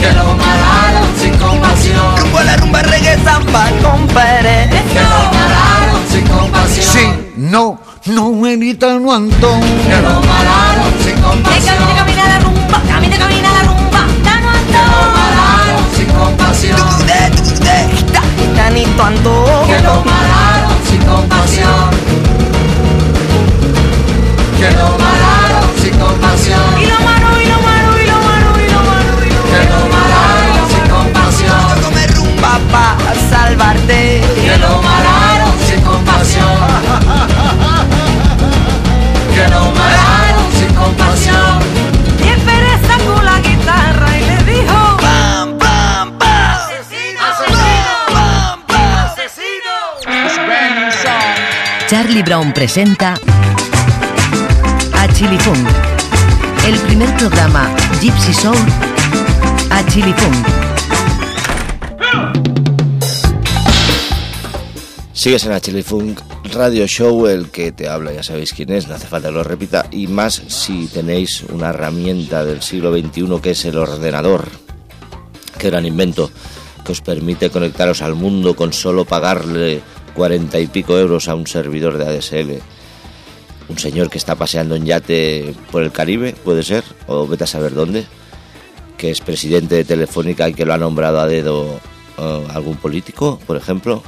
Que 0.00 0.12
lo 0.12 0.34
mararon 0.34 1.08
sin 1.20 1.36
compasión. 1.38 2.16
Rumbo 2.18 2.38
a 2.38 2.44
la 2.44 2.56
rumba 2.56 2.82
reggae 2.82 3.18
samba 3.24 3.68
con 3.82 4.06
Pérez. 4.08 4.70
Que 4.92 5.00
lo 5.00 5.20
mararon 5.38 6.02
sin 6.10 6.26
compasión. 6.28 6.86
Sí, 6.86 7.32
no, 7.36 7.80
no, 8.06 8.46
el 8.46 8.62
gitano 8.62 9.12
Antón. 9.12 9.60
Que 9.60 9.96
lo 10.00 10.20
mararon 10.20 10.92
sin 11.02 11.20
compasión. 11.20 11.76
camina, 11.76 11.94
camina 11.96 12.28
la 12.28 12.38
rumba, 12.38 12.82
camina, 12.88 13.18
camina. 13.18 13.67
Sin 16.08 16.16
compasión. 16.16 16.76
Que 19.66 19.80
lo 19.80 20.02
mararon 20.04 20.78
sin 20.88 21.02
compasión. 21.04 21.90
Que 24.58 24.70
lo 24.72 24.98
mararon 24.98 25.70
sin 25.82 25.98
compasión. 25.98 26.60
Y 26.80 26.86
lo 26.86 26.98
maro, 27.00 27.40
y 27.40 27.46
lo 27.46 27.60
maro, 27.60 27.90
y 28.00 28.06
lo 28.06 28.18
y 28.60 28.68
lo 28.70 28.80
maro, 28.82 29.24
y 29.24 29.30
lo 29.30 29.42
Que 29.44 29.62
lo 29.68 29.78
sin 30.72 30.86
compasión. 30.88 31.62
Salvarte. 33.30 34.22
Que 34.42 34.58
lo. 34.58 34.80
Que 39.34 39.48
lo 39.48 40.44
sin 40.56 40.74
compasión. 40.74 41.47
Charlie 51.88 52.22
Brown 52.22 52.52
presenta 52.52 53.14
a 54.92 55.08
Chili 55.14 55.38
Funk, 55.38 55.66
el 56.66 56.78
primer 56.80 57.16
programa 57.16 57.74
Gypsy 57.98 58.34
Soul 58.34 58.58
a 59.70 59.86
Chili 59.86 60.12
Funk. 60.12 60.46
Sigues 65.14 65.46
en 65.46 65.58
Chili 65.60 65.82
Funk 65.82 66.20
Radio 66.52 66.86
Show, 66.86 67.26
el 67.26 67.48
que 67.48 67.72
te 67.72 67.88
habla, 67.88 68.12
ya 68.12 68.22
sabéis 68.22 68.52
quién 68.52 68.70
es, 68.70 68.86
no 68.86 68.94
hace 68.94 69.06
falta 69.06 69.28
que 69.28 69.34
lo 69.34 69.42
repita, 69.42 69.86
y 69.90 70.08
más 70.08 70.42
si 70.48 70.88
tenéis 70.88 71.42
una 71.44 71.70
herramienta 71.70 72.44
del 72.44 72.60
siglo 72.60 72.92
XXI 72.92 73.40
que 73.42 73.52
es 73.52 73.64
el 73.64 73.78
ordenador. 73.78 74.46
Qué 75.58 75.70
gran 75.70 75.86
invento 75.86 76.30
que 76.84 76.92
os 76.92 77.00
permite 77.00 77.48
conectaros 77.48 78.02
al 78.02 78.14
mundo 78.14 78.54
con 78.54 78.74
solo 78.74 79.06
pagarle 79.06 79.80
cuarenta 80.18 80.58
y 80.58 80.66
pico 80.66 80.98
euros 80.98 81.28
a 81.28 81.36
un 81.36 81.46
servidor 81.46 81.96
de 81.96 82.04
ADSL. 82.04 82.60
Un 83.68 83.78
señor 83.78 84.10
que 84.10 84.18
está 84.18 84.34
paseando 84.34 84.74
en 84.74 84.84
yate 84.84 85.54
por 85.70 85.84
el 85.84 85.92
Caribe, 85.92 86.34
puede 86.42 86.64
ser, 86.64 86.82
o 87.06 87.24
vete 87.24 87.44
a 87.44 87.46
saber 87.46 87.72
dónde, 87.72 88.04
que 88.96 89.12
es 89.12 89.20
presidente 89.20 89.76
de 89.76 89.84
Telefónica 89.84 90.48
y 90.48 90.54
que 90.54 90.64
lo 90.66 90.74
ha 90.74 90.76
nombrado 90.76 91.20
a 91.20 91.28
dedo 91.28 91.78
eh, 92.18 92.46
algún 92.52 92.74
político, 92.78 93.38
por 93.46 93.56
ejemplo. 93.56 94.02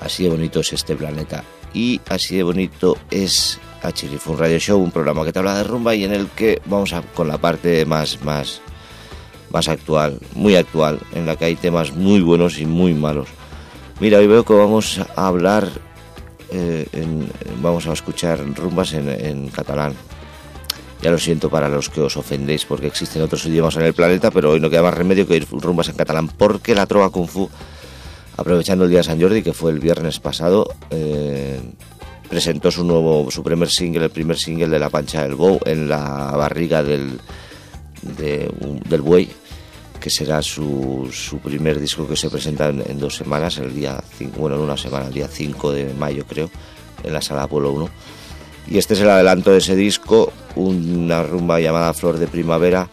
Así 0.00 0.22
de 0.22 0.30
bonito 0.30 0.60
es 0.60 0.72
este 0.72 0.96
planeta. 0.96 1.44
Y 1.74 2.00
así 2.08 2.36
de 2.36 2.44
bonito 2.44 2.96
es 3.10 3.60
Achilifun 3.82 4.38
Radio 4.38 4.58
Show, 4.58 4.80
un 4.80 4.92
programa 4.92 5.26
que 5.26 5.32
te 5.34 5.40
habla 5.40 5.56
de 5.56 5.64
rumba 5.64 5.94
y 5.94 6.04
en 6.04 6.14
el 6.14 6.28
que 6.28 6.62
vamos 6.64 6.94
con 7.14 7.28
la 7.28 7.36
parte 7.36 7.84
más, 7.84 8.24
más, 8.24 8.62
más 9.50 9.68
actual, 9.68 10.18
muy 10.34 10.56
actual, 10.56 11.00
en 11.14 11.26
la 11.26 11.36
que 11.36 11.44
hay 11.44 11.56
temas 11.56 11.92
muy 11.92 12.22
buenos 12.22 12.58
y 12.58 12.64
muy 12.64 12.94
malos. 12.94 13.28
Mira, 14.02 14.18
hoy 14.18 14.26
veo 14.26 14.44
que 14.44 14.52
vamos 14.52 14.98
a 15.14 15.26
hablar, 15.28 15.68
eh, 16.50 16.88
en- 16.92 17.30
vamos 17.62 17.86
a 17.86 17.92
escuchar 17.92 18.40
rumbas 18.56 18.92
en, 18.94 19.46
catalán. 19.48 19.94
Ya 21.00 21.12
lo 21.12 21.18
siento 21.18 21.48
para 21.48 21.68
los 21.68 21.88
que 21.88 22.00
os 22.00 22.16
ofendéis 22.16 22.64
porque 22.64 22.88
existen 22.88 23.22
otros 23.22 23.46
idiomas 23.46 23.76
en 23.76 23.82
el 23.82 23.94
planeta, 23.94 24.32
pero 24.32 24.50
hoy 24.50 24.58
no 24.60 24.68
queda 24.70 24.82
más 24.82 24.94
remedio 24.94 25.24
que 25.28 25.36
ir 25.36 25.46
rumbas 25.52 25.88
en 25.88 25.94
catalán 25.94 26.26
porque 26.26 26.74
la 26.74 26.86
trova 26.86 27.10
kung 27.10 27.28
fu 27.28 27.48
aprovechando 28.36 28.82
el 28.84 28.90
día 28.90 28.98
de 29.00 29.04
San 29.04 29.20
Jordi, 29.20 29.42
que 29.42 29.52
fue 29.52 29.70
el 29.70 29.78
viernes 29.78 30.18
pasado, 30.18 30.74
eh, 30.90 31.60
presentó 32.28 32.72
su 32.72 32.82
nuevo, 32.82 33.30
su 33.30 33.44
primer 33.44 33.70
single, 33.70 34.06
el 34.06 34.10
primer 34.10 34.36
single 34.36 34.66
de 34.68 34.80
La 34.80 34.90
Pancha 34.90 35.22
del 35.22 35.36
Bow, 35.36 35.60
en 35.64 35.88
la 35.88 36.32
barriga 36.36 36.82
del, 36.82 37.20
del 38.02 39.00
buey, 39.00 39.30
que 40.02 40.10
será 40.10 40.42
su, 40.42 41.08
su 41.12 41.38
primer 41.38 41.78
disco 41.78 42.08
que 42.08 42.16
se 42.16 42.28
presenta 42.28 42.68
en, 42.68 42.98
dos 42.98 43.14
semanas, 43.14 43.58
el 43.58 43.72
día 43.72 44.02
5, 44.18 44.36
bueno, 44.36 44.56
en 44.56 44.62
una 44.62 44.76
semana, 44.76 45.06
el 45.06 45.14
día 45.14 45.28
5 45.28 45.70
de 45.70 45.94
mayo 45.94 46.24
creo, 46.26 46.50
en 47.04 47.12
la 47.12 47.22
sala 47.22 47.44
Apolo 47.44 47.70
1. 47.70 47.88
Y 48.66 48.78
este 48.78 48.94
es 48.94 49.00
el 49.00 49.08
adelanto 49.08 49.52
de 49.52 49.58
ese 49.58 49.76
disco, 49.76 50.32
una 50.56 51.22
rumba 51.22 51.60
llamada 51.60 51.94
Flor 51.94 52.18
de 52.18 52.26
Primavera. 52.26 52.88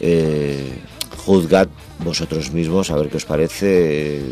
Eh, 0.00 0.78
juzgad 1.26 1.68
vosotros 1.98 2.52
mismos 2.52 2.90
a 2.90 2.96
ver 2.96 3.10
qué 3.10 3.18
os 3.18 3.26
parece. 3.26 4.22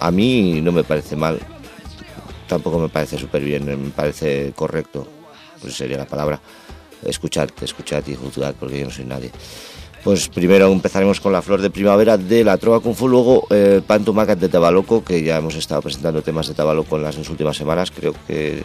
A 0.00 0.10
mí 0.10 0.60
no 0.60 0.72
me 0.72 0.84
parece 0.84 1.16
mal, 1.16 1.40
tampoco 2.46 2.78
me 2.78 2.90
parece 2.90 3.18
súper 3.18 3.42
bien, 3.42 3.64
me 3.64 3.90
parece 3.90 4.52
correcto, 4.54 5.08
pues 5.62 5.74
sería 5.74 5.96
la 5.96 6.06
palabra. 6.06 6.38
Escuchad, 7.04 7.50
escuchad 7.60 8.06
y 8.06 8.14
juzgad, 8.14 8.54
porque 8.58 8.80
yo 8.80 8.86
no 8.86 8.90
soy 8.90 9.04
nadie. 9.04 9.30
Pues 10.04 10.28
primero 10.28 10.70
empezaremos 10.70 11.18
con 11.18 11.32
la 11.32 11.40
flor 11.40 11.62
de 11.62 11.70
primavera 11.70 12.18
de 12.18 12.44
la 12.44 12.58
Trova 12.58 12.80
Kung 12.80 12.94
Fu, 12.94 13.08
luego 13.08 13.46
eh, 13.48 13.80
de 13.86 14.48
Tabaloco, 14.50 15.02
que 15.02 15.22
ya 15.22 15.38
hemos 15.38 15.54
estado 15.54 15.80
presentando 15.80 16.20
temas 16.20 16.46
de 16.46 16.52
Tabaloco 16.52 16.96
en 16.96 17.04
las 17.04 17.16
últimas 17.16 17.56
semanas, 17.56 17.90
creo 17.90 18.14
que 18.26 18.62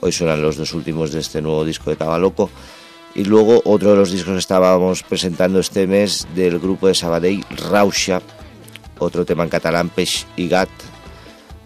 hoy 0.00 0.12
suenan 0.12 0.40
los 0.40 0.56
dos 0.56 0.72
últimos 0.72 1.10
de 1.10 1.18
este 1.18 1.42
nuevo 1.42 1.64
disco 1.64 1.90
de 1.90 1.96
Tabaloco. 1.96 2.48
Y 3.14 3.24
luego 3.24 3.60
otro 3.64 3.90
de 3.90 3.96
los 3.96 4.12
discos 4.12 4.32
que 4.34 4.38
estábamos 4.38 5.02
presentando 5.02 5.58
este 5.58 5.86
mes 5.86 6.28
del 6.34 6.60
grupo 6.60 6.86
de 6.86 6.94
Sabadell, 6.94 7.44
Rausha, 7.70 8.22
otro 8.98 9.24
tema 9.24 9.42
en 9.42 9.50
catalán, 9.50 9.88
Peix 9.88 10.26
y 10.36 10.48
Gat, 10.48 10.70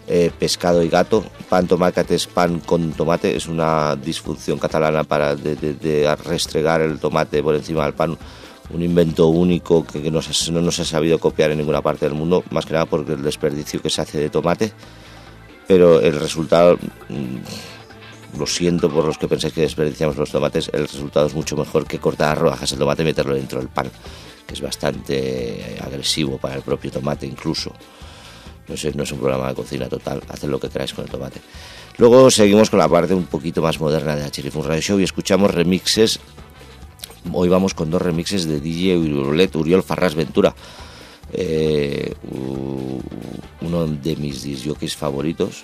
eh, 0.09 0.31
pescado 0.39 0.81
y 0.83 0.89
gato. 0.89 1.25
Pan 1.49 1.67
tomate 1.67 2.15
es 2.15 2.27
pan 2.27 2.61
con 2.61 2.93
tomate, 2.93 3.35
es 3.35 3.47
una 3.47 3.93
disfunción 3.97 4.57
catalana 4.57 5.03
para 5.03 5.35
de, 5.35 6.15
restregar 6.23 6.79
el 6.79 6.97
tomate 6.97 7.43
por 7.43 7.55
encima 7.55 7.83
del 7.83 7.93
pan. 7.93 8.17
Un 8.69 8.83
invento 8.83 9.27
único 9.27 9.85
que, 9.85 10.09
no, 10.09 10.21
se, 10.21 10.31
ha 10.81 10.85
sabido 10.85 11.19
copiar 11.19 11.51
en 11.51 11.57
ninguna 11.57 11.81
parte 11.81 12.05
del 12.05 12.15
mundo, 12.15 12.43
más 12.51 12.65
que 12.65 12.73
nada 12.73 12.85
porque 12.85 13.13
el 13.13 13.21
desperdicio 13.21 13.81
que 13.81 13.89
se 13.89 14.01
hace 14.01 14.17
de 14.19 14.29
tomate. 14.29 14.71
Pero 15.67 15.99
el 15.99 16.17
resultado, 16.17 16.77
mm, 17.09 18.39
lo 18.39 18.45
siento 18.45 18.89
por 18.89 19.03
los 19.03 19.17
que 19.17 19.27
pensáis 19.27 19.53
que 19.53 19.61
desperdiciamos 19.61 20.15
los 20.15 20.31
tomates, 20.31 20.69
el 20.73 20.87
resultado 20.87 21.27
es 21.27 21.33
mucho 21.33 21.57
mejor 21.57 21.85
que 21.85 21.99
cortar 21.99 22.37
rodajas 22.37 22.71
el 22.71 22.79
tomate 22.79 23.01
y 23.01 23.05
meterlo 23.05 23.35
dentro 23.35 23.59
del 23.59 23.67
pan, 23.67 23.91
que 24.45 24.53
es 24.53 24.61
bastante 24.61 25.77
agresivo 25.81 26.37
para 26.37 26.55
el 26.55 26.61
propio 26.61 26.91
tomate 26.91 27.25
incluso. 27.25 27.73
No 28.67 28.75
sé, 28.75 28.91
no 28.93 29.03
es 29.03 29.11
un 29.11 29.19
programa 29.19 29.49
de 29.49 29.55
cocina 29.55 29.87
total, 29.87 30.21
haced 30.27 30.49
lo 30.49 30.59
que 30.59 30.69
queráis 30.69 30.93
con 30.93 31.05
el 31.05 31.11
tomate. 31.11 31.39
Luego 31.97 32.29
seguimos 32.29 32.69
con 32.69 32.79
la 32.79 32.89
parte 32.89 33.13
un 33.13 33.25
poquito 33.25 33.61
más 33.61 33.79
moderna 33.79 34.15
de 34.15 34.29
Chirifun 34.29 34.63
Radio 34.63 34.81
Show 34.81 34.99
y 34.99 35.03
escuchamos 35.03 35.53
remixes. 35.53 36.19
Hoy 37.31 37.49
vamos 37.49 37.73
con 37.73 37.89
dos 37.89 38.01
remixes 38.01 38.45
de 38.45 38.59
DJ 38.59 38.97
Uriol, 38.97 39.49
Uriol 39.55 39.83
Farras 39.83 40.15
Ventura. 40.15 40.53
Eh, 41.33 42.13
uno 43.61 43.87
de 43.87 44.15
mis 44.15 44.43
disjockeys 44.43 44.95
favoritos 44.95 45.63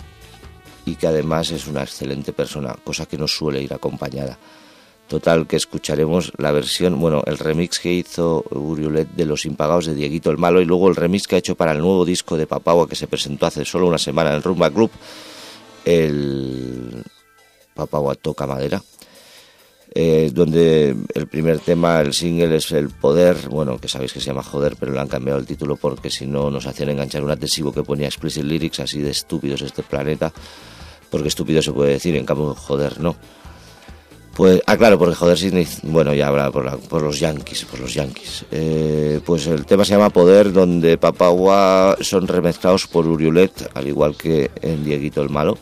y 0.86 0.96
que 0.96 1.08
además 1.08 1.52
es 1.52 1.68
una 1.68 1.84
excelente 1.84 2.34
persona, 2.34 2.76
cosa 2.84 3.06
que 3.06 3.18
no 3.18 3.28
suele 3.28 3.62
ir 3.62 3.74
acompañada. 3.74 4.38
Total, 5.08 5.46
que 5.46 5.58
escucharemos 5.58 6.32
la 6.38 6.52
versión, 6.52 7.00
bueno, 7.00 7.24
el 7.26 7.38
remix 7.38 7.78
que 7.78 7.94
hizo 7.94 8.44
Uriolet 8.50 9.10
de 9.10 9.26
Los 9.26 9.46
Impagados 9.46 9.86
de 9.86 9.94
Dieguito 9.94 10.32
el 10.32 10.38
Malo 10.38 10.62
y 10.62 10.66
luego 10.66 10.90
el 10.90 10.96
remix 10.96 11.28
que 11.28 11.36
ha 11.36 11.40
hecho 11.40 11.56
para 11.56 11.74
el 11.74 11.80
nuevo 11.80 12.06
disco 12.06 12.38
de 12.38 12.48
Papagua 12.48 12.88
que 12.88 12.96
se 12.96 13.08
presentó 13.08 13.46
hace 13.46 13.66
solo 13.66 13.88
una 13.88 13.98
semana 13.98 14.34
en 14.34 14.42
Rumba 14.42 14.72
Club, 14.72 14.90
el 15.86 17.04
Papagua 17.76 18.16
Toca 18.16 18.48
Madera, 18.48 18.82
eh, 19.94 20.32
donde 20.34 20.96
el 21.14 21.28
primer 21.28 21.60
tema, 21.60 22.02
el 22.02 22.14
single 22.14 22.56
es 22.56 22.72
El 22.72 22.90
Poder, 22.90 23.50
bueno, 23.50 23.78
que 23.78 23.88
sabéis 23.88 24.14
que 24.14 24.20
se 24.20 24.28
llama 24.28 24.42
Joder, 24.42 24.76
pero 24.80 24.92
le 24.92 25.00
han 25.00 25.08
cambiado 25.08 25.40
el 25.40 25.46
título 25.46 25.76
porque 25.76 26.10
si 26.10 26.26
no 26.26 26.50
nos 26.50 26.66
hacían 26.66 26.90
enganchar 26.90 27.24
un 27.24 27.30
adhesivo 27.30 27.72
que 27.72 27.84
ponía 27.84 28.08
Explicit 28.08 28.44
Lyrics, 28.44 28.80
así 28.80 29.02
de 29.02 29.12
estúpidos 29.12 29.62
este 29.62 29.84
planeta, 29.84 30.34
porque 31.12 31.28
estúpido 31.28 31.62
se 31.62 31.72
puede 31.72 31.92
decir, 31.92 32.16
en 32.16 32.26
cambio 32.26 32.56
joder 32.56 33.00
no. 33.00 33.16
Pues, 34.36 34.62
ah, 34.66 34.76
claro, 34.78 34.98
porque 34.98 35.14
joder 35.14 35.38
significa, 35.38 35.82
bueno, 35.84 36.12
ya 36.14 36.28
habla 36.28 36.50
por, 36.50 36.66
la- 36.66 36.78
por 36.78 37.04
los 37.04 37.20
yankees, 37.20 37.66
por 37.66 37.80
los 37.80 37.94
yankees. 37.94 38.46
Eh, 38.52 39.20
pues 39.24 39.46
el 39.46 39.66
tema 39.66 39.86
se 39.86 39.92
llama 39.94 40.10
Poder, 40.10 40.52
donde 40.52 40.98
Papagua 40.98 41.96
son 42.02 42.28
remezclados 42.28 42.88
por 42.88 43.08
Uriolet, 43.08 43.70
al 43.76 43.88
igual 43.88 44.16
que 44.18 44.50
en 44.62 44.84
Dieguito 44.84 45.22
el 45.22 45.30
Malo. 45.30 45.58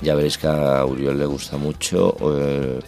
Ya 0.00 0.14
veréis 0.14 0.38
que 0.38 0.46
a 0.46 0.84
Uriol 0.84 1.18
le 1.18 1.26
gusta 1.26 1.56
mucho 1.56 2.14
eh, 2.38 2.78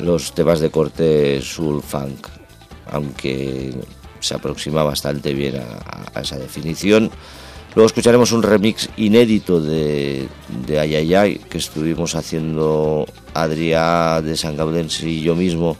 los 0.00 0.32
temas 0.34 0.58
de 0.58 0.70
corte 0.70 1.40
soul 1.40 1.80
funk, 1.82 2.26
aunque 2.90 3.74
se 4.18 4.34
aproxima 4.34 4.82
bastante 4.82 5.34
bien 5.34 5.62
a 6.14 6.20
esa 6.20 6.36
definición. 6.36 7.10
Luego 7.78 7.86
escucharemos 7.86 8.32
un 8.32 8.42
remix 8.42 8.90
inédito 8.96 9.60
de, 9.60 10.26
de 10.66 10.80
Ayayay 10.80 11.38
que 11.48 11.58
estuvimos 11.58 12.16
haciendo 12.16 13.06
Adrià 13.34 14.20
de 14.20 14.36
San 14.36 14.56
Gaudens 14.56 15.00
y 15.04 15.20
yo 15.20 15.36
mismo 15.36 15.76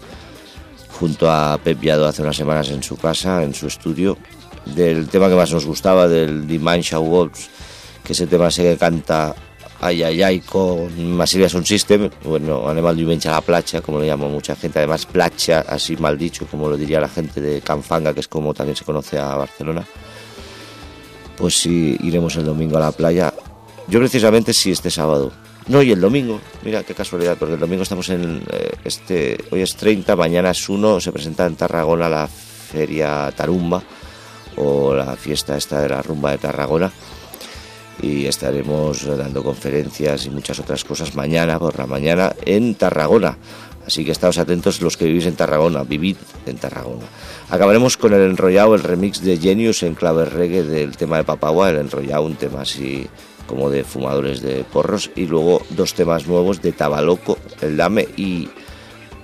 junto 0.91 1.29
a 1.29 1.59
Pep 1.59 1.81
Viado 1.81 2.07
hace 2.07 2.23
unas 2.23 2.37
semanas 2.37 2.71
en 2.71 2.85
su 2.85 2.97
casa, 2.97 3.43
en 3.43 3.53
su 3.53 3.67
estudio, 3.67 4.17
del 4.65 5.09
tema 5.09 5.29
que 5.29 5.35
más 5.35 5.51
nos 5.53 5.67
gustaba, 5.67 6.07
del 6.07 6.47
Dimension 6.47 7.05
Wolves, 7.05 7.51
que 8.05 8.13
ese 8.13 8.29
tema 8.29 8.49
se 8.53 8.77
canta 8.77 9.35
Ayayay 9.81 10.39
con 10.39 11.17
Massive 11.17 11.49
Sound 11.49 11.67
System, 11.67 12.11
bueno, 12.23 12.69
Animal 12.69 12.97
Dimension 12.97 13.35
a 13.35 13.39
la 13.39 13.43
placha, 13.43 13.81
como 13.81 13.99
le 13.99 14.07
llama 14.07 14.29
mucha 14.29 14.55
gente, 14.55 14.79
además 14.79 15.05
placha, 15.05 15.65
así 15.69 15.97
mal 15.97 16.17
dicho, 16.17 16.47
como 16.49 16.69
lo 16.69 16.77
diría 16.77 17.01
la 17.01 17.09
gente 17.09 17.41
de 17.41 17.61
Canfanga, 17.61 18.15
que 18.15 18.21
es 18.21 18.29
como 18.29 18.55
también 18.55 18.77
se 18.77 18.85
conoce 18.85 19.19
a 19.19 19.35
Barcelona 19.35 19.85
pues 21.39 21.57
sí 21.57 21.97
iremos 22.03 22.37
el 22.37 22.45
domingo 22.45 22.77
a 22.77 22.81
la 22.81 22.93
playa. 22.93 23.33
Yo 23.87 24.01
precisamente 24.01 24.53
sí 24.53 24.73
este 24.73 24.91
sábado. 24.91 25.33
No, 25.69 25.83
y 25.83 25.93
el 25.93 26.01
domingo, 26.01 26.41
mira 26.65 26.83
qué 26.83 26.95
casualidad, 26.95 27.37
porque 27.39 27.55
el 27.55 27.61
domingo 27.61 27.83
estamos 27.83 28.09
en 28.09 28.43
eh, 28.51 28.73
este, 28.85 29.39
hoy 29.51 29.61
es 29.61 29.77
30, 29.77 30.17
mañana 30.17 30.51
es 30.51 30.69
1, 30.69 31.01
se 31.01 31.13
presenta 31.13 31.47
en 31.47 31.57
Tarragona 31.57 32.09
la 32.09 32.27
feria 32.27 33.31
Tarumba 33.37 33.83
o 34.57 34.95
la 34.95 35.15
fiesta 35.17 35.57
esta 35.57 35.81
de 35.81 35.91
la 35.91 36.03
rumba 36.03 36.33
de 36.33 36.39
Tarragona 36.39 36.91
y 38.03 38.27
estaremos 38.27 39.05
dando 39.05 39.43
conferencias 39.43 40.27
y 40.27 40.31
muchas 40.31 40.59
otras 40.59 40.85
cosas 40.85 41.15
mañana 41.15 41.59
por 41.59 41.79
la 41.79 41.87
mañana 41.87 42.35
en 42.45 42.75
Tarragona. 42.75 43.37
Así 43.89 44.05
que 44.05 44.13
estáos 44.13 44.37
atentos 44.37 44.83
los 44.83 44.99
que 44.99 45.07
vivís 45.07 45.25
en 45.25 45.35
Tarragona, 45.35 45.83
vivid 45.83 46.17
en 46.45 46.59
Tarragona. 46.59 47.07
Acabaremos 47.49 47.97
con 47.97 48.13
el 48.13 48.21
enrollado, 48.21 48.75
el 48.75 48.83
remix 48.83 49.23
de 49.23 49.39
Genius 49.39 49.83
en 49.83 49.95
clave 49.95 50.27
reggae 50.27 50.63
del 50.63 50.99
tema 50.99 51.17
de 51.17 51.25
Papagua, 51.25 51.71
el 51.71 51.79
enrollado, 51.79 52.25
un 52.25 52.37
tema 52.37 52.61
así 52.61 53.07
como 53.47 53.71
de 53.71 53.85
fumadores 53.85 54.43
de 54.43 54.63
porros, 54.63 55.11
y 55.17 55.25
luego 55.25 55.63
dos 55.71 55.95
temas 55.95 56.27
nuevos 56.27 56.61
de 56.61 56.73
Tabaloco, 56.73 57.39
el 57.63 57.79
Dame 57.79 58.07
y 58.19 58.51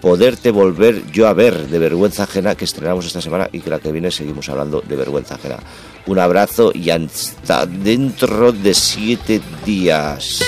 Poderte 0.00 0.50
Volver 0.50 1.12
Yo 1.12 1.28
a 1.28 1.34
Ver 1.34 1.68
de 1.68 1.78
Vergüenza 1.78 2.22
Ajena 2.22 2.54
que 2.54 2.64
estrenamos 2.64 3.04
esta 3.04 3.20
semana 3.20 3.50
y 3.52 3.60
que 3.60 3.68
la 3.68 3.80
que 3.80 3.92
viene 3.92 4.10
seguimos 4.10 4.48
hablando 4.48 4.80
de 4.80 4.96
Vergüenza 4.96 5.34
Ajena. 5.34 5.58
Un 6.06 6.18
abrazo 6.18 6.72
y 6.74 6.88
hasta 6.88 7.66
dentro 7.66 8.50
de 8.50 8.72
siete 8.72 9.42
días. 9.66 10.40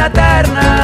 Eterna 0.00 0.79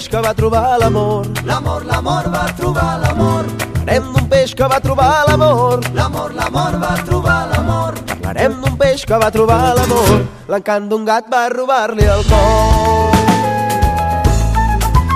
peix 0.00 0.08
que 0.08 0.20
va 0.24 0.32
trobar 0.32 0.78
l'amor. 0.80 1.26
L'amor, 1.44 1.84
l'amor 1.84 2.28
va 2.32 2.46
trobar 2.56 3.00
l'amor. 3.02 3.44
Parlarem 3.74 4.06
d'un 4.14 4.28
peix 4.30 4.54
que 4.54 4.68
va 4.72 4.78
trobar 4.80 5.26
l'amor. 5.28 5.80
L'amor, 5.92 6.32
l'amor 6.32 6.78
va 6.80 6.92
trobar 7.04 7.48
l'amor. 7.50 7.98
Parlarem 8.08 8.54
d'un 8.62 8.78
peix 8.80 9.04
que 9.04 9.18
va 9.20 9.30
trobar 9.30 9.74
l'amor. 9.76 10.22
L'encant 10.48 10.88
d'un 10.88 11.04
gat 11.04 11.28
va 11.28 11.42
robar-li 11.52 12.08
el 12.14 12.24
cor. 12.30 13.12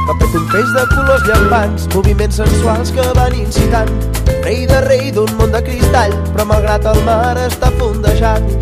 Va 0.05 0.19
fet 0.21 0.37
un 0.43 0.47
peix 0.53 0.77
de 0.77 0.85
colors 0.93 1.25
llampants, 1.31 1.89
moviments 1.95 2.43
sensuals 2.43 2.93
que 2.93 3.09
van 3.17 3.41
incitant. 3.41 3.93
Rei 4.45 4.67
de 4.69 4.85
rei 4.85 5.11
d'un 5.17 5.33
món 5.39 5.55
de 5.55 5.65
cristall, 5.65 6.13
però 6.35 6.45
malgrat 6.53 6.93
el 6.93 7.01
mar 7.09 7.39
està 7.49 7.73
fondejant. 7.81 8.53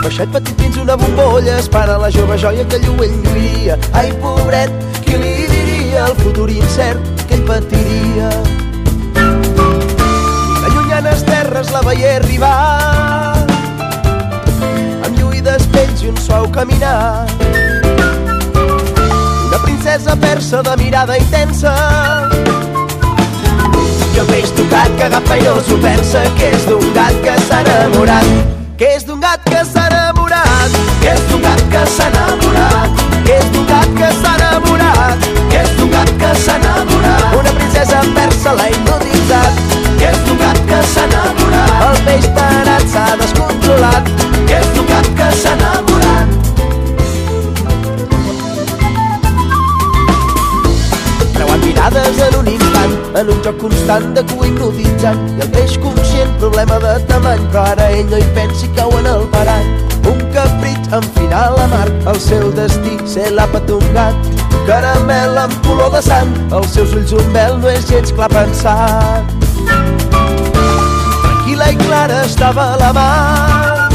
Peixet 0.00 0.30
petit 0.32 0.56
dins 0.56 0.76
una 0.80 0.96
bombolla, 0.96 1.58
espera 1.60 1.98
la 2.00 2.08
jove 2.10 2.38
joia 2.40 2.64
que 2.68 2.78
lluent 2.80 3.18
lluïa. 3.26 3.76
Ai, 3.92 4.08
pobret, 4.22 4.72
qui 5.04 5.18
li 5.20 5.46
diria 5.50 6.06
el 6.08 6.14
futur 6.22 6.48
incert 6.50 7.24
que 7.28 7.36
ell 7.36 7.44
patiria? 7.48 8.30
De 9.14 10.72
llunyanes 10.72 11.24
terres 11.28 11.72
la 11.74 11.82
veié 11.84 12.14
arribar 12.16 12.54
amb 15.04 15.20
lluïdes 15.20 15.68
pells 15.74 16.06
i 16.06 16.12
un 16.14 16.22
suau 16.24 16.48
caminar. 16.54 17.26
Una 19.50 19.60
princesa 19.66 20.16
persa 20.16 20.64
de 20.64 20.78
mirada 20.84 21.20
intensa 21.20 21.76
el 24.20 24.26
peix 24.26 24.50
tocat 24.52 24.96
que 24.98 25.06
agafa 25.06 25.38
i 25.40 25.44
no 25.46 25.56
s'ho 25.64 25.80
pensa 25.80 26.24
que 26.36 26.52
és 26.52 26.68
d'un 26.68 26.88
gat 26.96 27.20
que 27.24 27.36
s'ha 27.48 27.64
enamorat 27.64 28.59
que 28.80 28.86
és 28.96 29.04
d'un 29.04 29.20
gat 29.20 29.40
que 29.44 29.60
s'ha 29.70 29.82
enamorat 29.88 30.76
Que 31.02 31.10
és 31.12 31.20
d'un 31.28 31.42
gat 31.44 31.60
que 31.72 31.82
s'ha 31.94 32.06
enamorat. 32.08 33.02
que 33.26 33.34
és 33.40 33.50
d'un 33.52 33.66
gat 33.70 33.90
que 33.98 34.08
s'ha 34.20 34.32
enamorat 34.38 35.26
Que 35.50 35.58
és 35.64 35.70
d'un 35.76 35.90
gat 35.94 36.10
que 36.22 36.30
s'ha 36.44 36.54
enamorat. 36.60 37.34
una 37.40 37.52
princesa 37.58 38.00
persa 38.16 38.54
l'ha 38.58 38.68
hipnotitzat 38.70 39.60
Que 39.98 40.08
és 40.12 40.18
d'un 40.24 40.38
gat 40.44 40.58
que 40.70 40.80
s'ha 40.92 41.04
enamorat. 41.10 41.84
el 41.90 42.02
peix 42.08 42.26
tarat 42.38 42.86
s'ha 42.94 43.04
descontrolat 43.22 44.04
Que 44.48 44.56
és 44.62 44.72
d'un 44.74 44.86
gat 44.94 45.08
que 45.20 45.28
s'ha 45.42 45.52
enamorat. 45.58 46.28
Creuant 51.36 51.64
mirades 51.66 52.18
en 52.28 52.38
un 52.40 52.48
en 53.20 53.30
un 53.30 53.42
joc 53.44 53.58
constant 53.60 54.14
de 54.16 54.24
cua 54.32 54.48
hipnotitzant. 54.48 55.20
I 55.36 55.44
el 55.44 55.52
peix 55.52 55.76
conscient, 55.84 56.32
problema 56.40 56.80
de 56.80 56.96
tamany, 57.12 57.46
però 57.52 57.68
ara 57.74 57.92
ell 57.92 58.08
no 58.10 58.18
hi 58.20 58.28
pensi 58.36 58.70
cau 58.76 58.90
en 58.98 59.08
el 59.12 59.26
parany. 59.34 59.70
Un 60.08 60.20
en 60.92 61.02
final 61.14 61.54
amarg, 61.62 61.92
el 62.10 62.18
seu 62.18 62.48
destí 62.54 62.96
ser 63.06 63.28
l'àpat 63.36 63.66
d'un 63.68 63.84
gat. 63.94 64.16
Caramel 64.66 65.38
amb 65.38 65.54
color 65.66 65.92
de 65.94 66.02
sang, 66.02 66.32
els 66.56 66.72
seus 66.74 66.94
ulls 66.96 67.12
un 67.14 67.28
vel 67.34 67.58
no 67.62 67.70
és 67.70 67.86
gens 67.90 68.10
clar 68.16 68.30
pensat. 68.32 69.22
Tranquil·la 71.22 71.70
i 71.70 71.78
clara 71.84 72.24
estava 72.26 72.66
la 72.80 72.90
mar, 72.96 73.90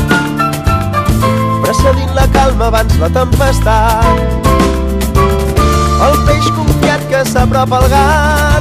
precedint 1.66 2.16
la 2.16 2.28
calma 2.36 2.72
abans 2.72 3.00
la 3.04 3.12
tempestat. 3.20 4.44
El 6.06 6.16
peix 6.28 6.52
confiat 6.56 7.02
que 7.12 7.26
s'apropa 7.28 7.84
al 7.84 7.90
gat. 7.92 8.55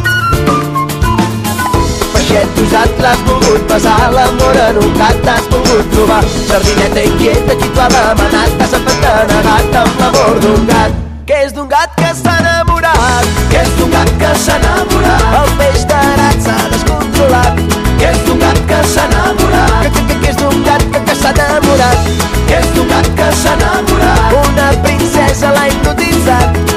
Peixet 2.35 2.57
usat 2.59 2.97
l'has 2.99 3.20
volgut 3.28 3.61
passar, 3.70 4.11
l'amor 4.11 4.57
en 4.59 4.78
un 4.82 4.95
gat 4.99 5.18
t'has 5.22 5.45
volgut 5.53 5.93
trobar. 5.93 6.24
Sardineta 6.49 7.05
inquieta, 7.07 7.55
qui 7.61 7.68
t'ho 7.76 7.82
ha 7.85 7.87
demanat? 7.93 8.57
T'has 8.59 8.74
empantanegat 8.78 9.76
amb 9.82 10.01
l'amor 10.01 10.41
d'un 10.43 10.66
gat. 10.70 10.97
Que 11.28 11.39
és 11.45 11.55
d'un 11.55 11.70
gat 11.70 11.95
que 12.01 12.11
s'ha 12.22 12.35
enamorat. 12.41 13.30
Que 13.55 13.62
és 13.62 13.70
d'un 13.78 13.95
gat 13.95 14.11
que 14.24 14.32
s'ha 14.47 14.59
enamorat. 14.59 15.39
El 15.45 15.55
peix 15.62 15.87
tarat 15.95 16.43
s'ha 16.49 16.59
descontrolat. 16.74 17.64
Que 18.03 18.11
és 18.11 18.20
d'un 18.26 18.43
gat 18.43 18.62
que 18.72 18.82
s'ha 18.97 19.09
enamorat. 19.12 19.80
Que, 19.85 19.95
que, 19.95 20.07
que, 20.11 20.20
que 20.24 20.35
és 20.35 20.43
d'un 20.43 20.62
gat 20.66 20.87
que, 20.91 21.07
que 21.07 21.18
s'ha 21.22 21.35
enamorat. 21.39 22.14
Que 22.51 22.62
és 22.64 22.70
d'un 22.74 22.95
gat 22.97 23.14
que 23.20 23.32
s'ha 23.45 23.59
enamorat. 23.61 24.39
Una 24.43 24.72
princesa 24.89 25.55
l'ha 25.55 25.68
hipnotitzat. 25.70 26.74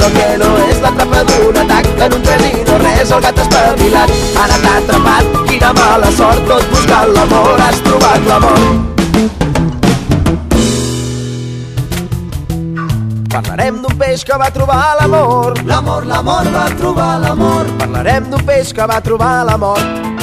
Sembla 0.00 0.16
que 0.16 0.36
no 0.40 0.50
és 0.64 0.78
l'atrapa 0.80 1.18
d'un 1.28 1.56
atac 1.60 1.88
en 2.06 2.14
un 2.16 2.22
tren 2.24 2.44
i 2.46 2.62
no 2.64 2.76
res, 2.80 3.10
el 3.12 3.20
gat 3.24 3.40
espavilat 3.42 4.12
ara 4.42 4.56
t'ha 4.62 4.76
atrapat, 4.78 5.34
quina 5.48 5.72
mala 5.76 6.12
sort 6.16 6.46
tot 6.48 6.64
buscant 6.72 7.12
l'amor, 7.16 7.60
has 7.60 7.82
trobat 7.84 8.30
l'amor. 8.30 8.62
Parlarem 13.34 13.82
d'un 13.82 13.98
peix 14.00 14.24
que 14.24 14.40
va 14.40 14.48
trobar 14.54 14.80
l'amor. 15.02 15.60
L'amor, 15.68 16.08
l'amor 16.08 16.48
va 16.56 16.64
trobar 16.80 17.12
l'amor. 17.20 17.68
Parlarem 17.84 18.32
d'un 18.32 18.48
peix 18.48 18.72
que 18.72 18.88
va 18.88 19.02
trobar 19.04 19.34
l'amor 19.50 20.19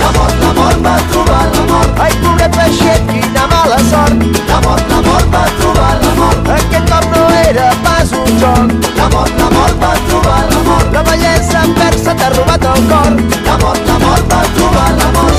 L'amor, 0.00 0.30
l'amor 0.42 0.74
va 0.86 0.94
trobar 1.10 1.44
l'amor. 1.54 1.86
Ai, 2.04 2.12
pobre 2.22 2.48
peixet, 2.56 3.02
quina 3.10 3.46
mala 3.52 3.78
sort 3.90 4.18
L'amor, 4.50 4.80
l'amor 4.90 5.24
va 5.34 5.44
trobar 5.60 5.92
l'amor. 6.02 6.34
Aquest 6.56 6.90
cop 6.90 7.04
no 7.14 7.24
era 7.42 7.68
pas 7.86 8.12
un 8.20 8.30
joc 8.42 8.90
L'amor, 8.98 9.28
l'amor 9.38 9.72
va 9.82 9.92
trobar 10.08 10.40
l'amor. 10.52 10.84
La 10.96 11.02
bellesa 11.08 11.64
persa 11.80 12.14
t'ha 12.14 12.28
robat 12.36 12.68
el 12.72 12.82
cor 12.92 13.12
L'amor, 13.48 13.76
l'amor 13.88 14.24
va 14.32 14.40
trobar 14.56 14.88
l'amor. 15.00 15.32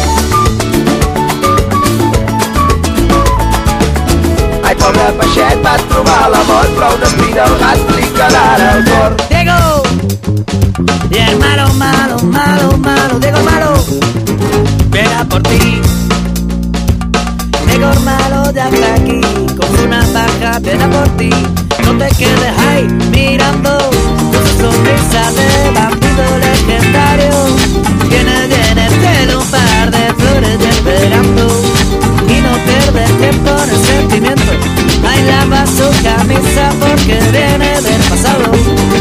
Ai, 4.67 4.75
pobre 4.75 5.07
peixet, 5.21 5.57
va 5.63 5.75
trobar 5.89 6.21
l'amor 6.33 6.65
Però 6.77 6.93
una 6.97 7.07
espina 7.11 7.43
al 7.47 7.57
gat 7.63 7.95
li 7.95 8.11
quedarà 8.17 8.71
al 8.73 8.83
cor 8.91 9.11
Diego. 9.29 9.59
Y 11.09 11.17
el 11.17 11.37
malo, 11.39 11.67
malo, 11.73 12.17
malo, 12.23 12.77
malo, 12.77 13.19
Diego 13.19 13.37
el 13.37 13.45
malo, 13.45 13.71
por 15.25 15.41
ti. 15.43 15.81
El 17.71 17.99
malo 18.01 18.51
ya 18.53 18.69
está 18.69 18.95
aquí, 18.95 19.21
con 19.55 19.85
una 19.85 19.99
baja 20.13 20.59
viene 20.59 20.87
por 20.87 21.07
ti. 21.17 21.29
No 21.85 21.97
te 21.97 22.07
quedes 22.15 22.57
ahí 22.69 22.87
mirando, 23.11 23.77
tu 24.31 24.39
sonrisa 24.61 25.31
de 25.31 25.71
bandido 25.71 26.25
legendario. 26.39 27.33
Tiene 28.09 28.47
llena 28.47 28.87
el 28.87 28.93
cielo 28.93 29.41
un 29.41 29.47
par 29.47 29.91
de 29.91 30.13
flores 30.13 30.59
ya 30.59 30.69
esperando. 30.69 31.47
Y 32.27 32.41
no 32.41 32.53
pierdes 32.65 33.17
tiempo 33.17 33.51
en 33.63 33.69
el 33.69 33.85
sentimiento. 33.85 34.51
Ahí 35.07 35.23
lava 35.23 35.65
su 35.65 35.87
camisa 36.03 36.69
porque 36.79 37.19
viene 37.31 37.81
del 37.81 38.01
pasado. 38.09 38.96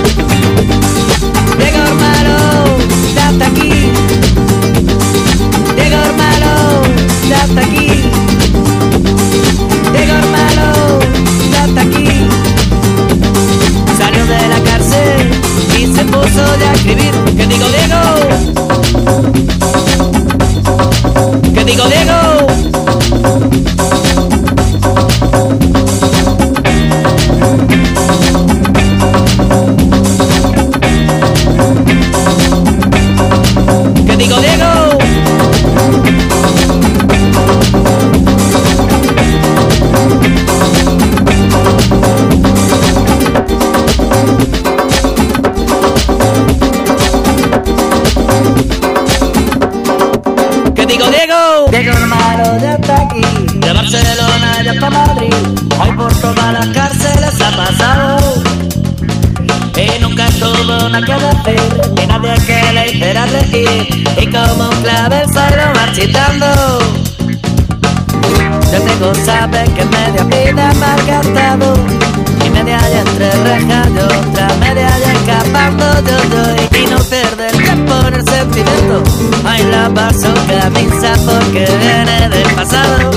y 76.09 76.86
no 76.86 76.98
perder 76.98 77.52
tiempo 77.52 77.94
en 78.07 78.14
el 78.14 78.28
sentimiento. 78.28 79.02
Hay 79.44 79.62
la 79.64 79.88
su 80.12 80.32
camisa 80.46 81.14
porque 81.24 81.66
viene 81.80 82.28
del 82.28 82.54
pasado. 82.54 83.11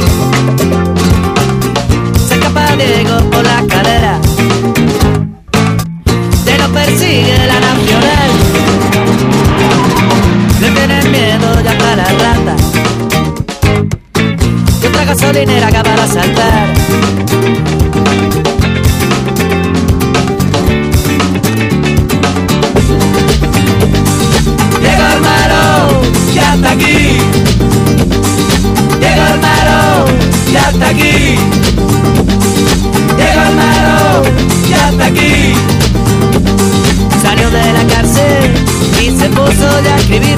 Se 2.27 2.33
escapa 2.35 2.75
de 2.75 3.03
Yeah. 39.69 39.95
escribir 39.97 40.28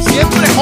Siempre 0.00 0.58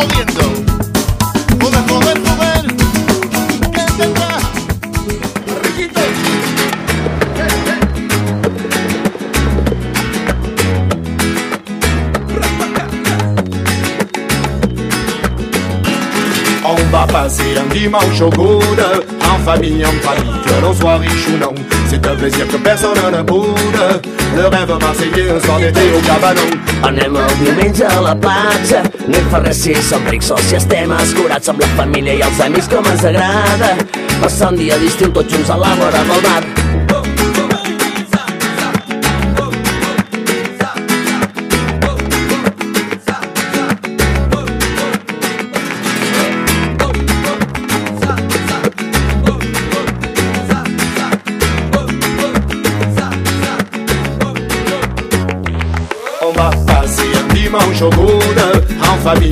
On 16.69 16.75
va 16.91 17.07
passer 17.07 17.57
un 17.57 17.73
dimanche 17.73 18.21
au 18.21 18.31
coude, 18.31 18.85
en 19.23 19.39
famille, 19.45 19.85
en 19.85 19.93
famille, 20.03 20.41
que 20.45 20.62
l'on 20.62 20.75
soit 20.75 20.97
riche 20.97 21.29
ou 21.29 21.39
non. 21.39 21.55
C'est 21.89 22.05
un 22.07 22.17
plaisir 22.17 22.49
que 22.49 22.57
personne 22.57 22.99
ne 23.12 23.23
boude. 23.23 24.05
Le 24.37 24.47
rêve 24.49 24.78
marseillais, 24.82 25.32
d'été 25.61 25.80
au 25.97 26.01
cabanon. 26.07 26.51
Anem 26.82 27.16
el 27.16 27.39
diumenge 27.39 27.84
a 27.84 28.01
la 28.03 28.14
platja, 28.14 28.82
no 29.09 29.16
hi 29.16 29.22
fa 29.32 29.41
res 29.41 29.62
si 29.64 29.72
som 29.80 30.05
rics 30.12 30.28
o 30.30 30.37
si 30.45 30.59
estem 30.59 30.93
escurats 30.99 31.49
amb 31.49 31.64
la 31.64 31.70
família 31.78 32.18
i 32.18 32.22
els 32.28 32.45
amics 32.45 32.68
com 32.68 32.84
ens 32.93 33.09
agrada. 33.09 33.72
Passar 34.20 34.53
un 34.53 34.61
dia 34.61 34.76
d'estiu 34.82 35.09
tots 35.16 35.32
junts 35.32 35.57
a 35.57 35.57
la 35.64 35.72
vora 35.80 36.05
del 36.12 36.24
mar. 36.28 36.66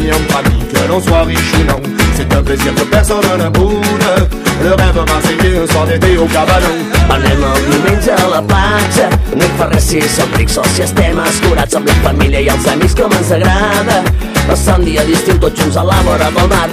Famille, 0.05 0.13
en 0.13 0.33
famille, 0.33 0.67
que 0.73 0.89
l'on 0.89 1.01
soit 1.01 1.23
riche 1.23 1.53
ou 1.61 1.65
non. 1.65 1.81
C'est 2.15 2.33
un 2.33 2.43
plaisir 2.43 2.75
que 2.75 2.83
personne 2.83 3.21
ne 3.39 3.49
boude. 3.49 4.29
Le 4.63 4.71
rêve 4.71 5.05
marseillais, 5.07 5.59
un 5.63 5.73
soir 5.73 5.87
d'été 5.87 6.17
au 6.17 6.27
cabanon. 6.27 6.77
Anem 7.11 7.43
el 7.45 7.65
diumenge 7.71 8.11
a 8.11 8.29
la 8.29 8.41
platja, 8.43 9.09
no 9.37 9.45
hi 9.45 9.51
fa 9.59 9.67
res 9.69 9.89
si 9.91 10.01
som 10.09 10.31
rics 10.39 10.57
o 10.59 10.65
si 10.73 10.83
estem 10.87 11.19
escurats 11.21 11.77
amb 11.77 11.91
la 11.91 11.97
família 12.07 12.41
i 12.41 12.49
els 12.53 12.69
amics 12.73 12.95
com 12.99 13.13
ens 13.13 13.33
agrada. 13.37 14.01
Passar 14.47 14.79
un 14.79 14.87
dia 14.89 15.05
d'estiu 15.05 15.37
tots 15.43 15.61
junts 15.61 15.77
a 15.77 15.85
la 15.85 16.01
vora 16.07 16.31
del 16.39 16.49
mar. 16.49 16.71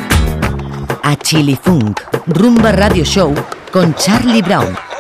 A 1.03 1.15
Chili 1.17 1.57
Funk, 1.61 2.05
Rumba 2.37 2.71
Radio 2.71 3.03
Show 3.03 3.35
con 3.71 3.93
Charlie 3.97 4.41
Brown. 4.41 4.90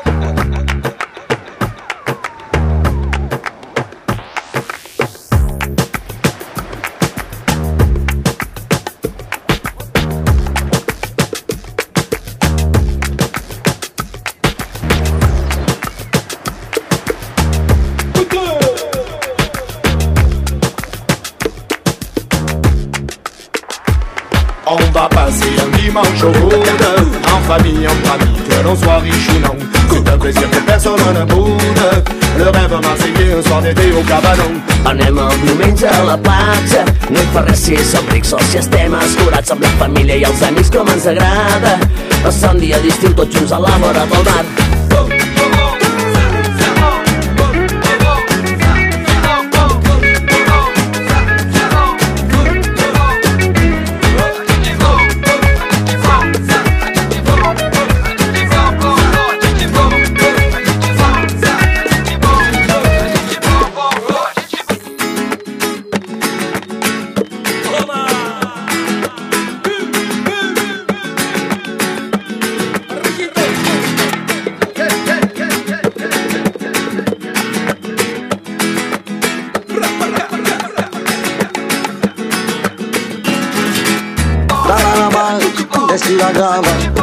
Famille, 27.51 27.85
en 27.85 28.07
famille, 28.07 28.41
que 28.47 28.63
l'on 28.63 28.75
soit 28.75 28.99
riche 28.99 29.29
ou 29.35 29.39
non. 29.39 29.55
C'est 29.89 30.09
un 30.09 30.17
plaisir 30.17 30.49
que 30.49 30.57
personne 30.59 30.99
ne 31.13 31.25
boude. 31.25 32.03
Le 32.37 32.45
rêve 32.45 32.79
marseillais, 32.81 33.33
un 33.37 33.47
soir 33.47 33.61
d'été 33.61 33.91
au 33.91 34.03
cabanon. 34.03 34.51
Anem 34.85 35.19
el 35.19 35.35
diumenge 35.41 35.85
a 35.85 36.03
la 36.03 36.17
platja, 36.17 36.85
no 37.11 37.19
hi 37.19 37.27
fa 37.33 37.43
res 37.45 37.65
si 37.67 37.77
som 37.91 38.07
rics 38.09 38.31
o 38.33 38.39
si 38.49 38.57
estem 38.61 38.95
escurats 39.01 39.51
amb 39.53 39.67
la 39.67 39.73
família 39.83 40.21
i 40.23 40.25
els 40.31 40.41
amics 40.47 40.71
com 40.73 40.89
ens 40.95 41.11
agrada. 41.11 41.77
Passar 42.23 42.55
un 42.55 42.63
dia 42.63 42.79
d'estiu 42.81 43.13
tots 43.19 43.35
junts 43.35 43.51
a 43.51 43.59
la 43.59 43.77
vora 43.83 44.07
del 44.15 44.29
mar. 44.31 44.60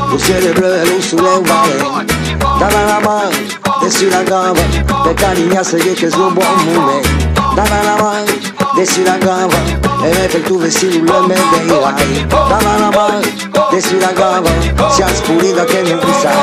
Gamba, 0.08 0.16
tu 0.16 0.18
siete 0.18 0.52
bleu, 0.52 0.84
lo 0.84 1.00
sulle 1.00 1.40
vale. 1.42 2.06
Dalla 2.58 2.84
la 2.84 3.00
mano, 3.00 3.30
dessi 3.80 4.08
la 4.08 4.22
gamba, 4.22 4.60
pe 5.04 5.14
cariñase 5.14 5.76
que 5.78 5.94
que 5.94 6.06
es 6.06 6.14
un 6.14 6.34
buen 6.34 6.48
mume. 6.64 7.00
Dalla 7.54 7.82
la 7.82 7.96
mano, 8.02 8.24
dessi 8.74 9.04
la 9.04 9.18
gamba, 9.18 9.56
e 10.02 10.08
me 10.08 10.28
per 10.28 10.42
tu 10.42 10.58
vestito 10.58 11.12
lo 11.12 11.26
me 11.26 11.34
dei 11.34 12.26
Dalla 12.28 12.78
la 12.78 12.90
mano, 12.90 13.20
dessi 13.70 13.98
la 13.98 14.12
gamba, 14.12 14.50
si 14.90 15.02
ha 15.02 15.08
spurita 15.08 15.64
che 15.64 15.82
non 15.82 16.00
sai. 16.20 16.34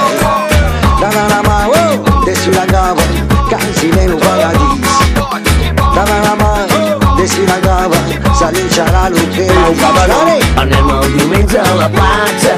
Dalla 1.00 1.28
la 1.28 1.42
mano, 1.42 1.72
oh, 1.72 2.24
dessi 2.24 2.52
la 2.54 2.66
gamba, 2.66 3.02
cansi 3.50 3.88
meno 3.88 4.16
paradis. 4.18 4.86
La 7.26 7.32
mano, 7.32 7.34
dessi 7.34 7.46
la 7.48 7.60
gamba, 7.60 7.98
s'allincerà 8.34 9.10
l'hotel, 9.10 9.76
cavalare. 9.80 10.38
Anem 10.58 10.90
el 10.90 11.18
diumenge 11.18 11.58
a 11.58 11.74
la 11.74 11.90
platja, 11.90 12.54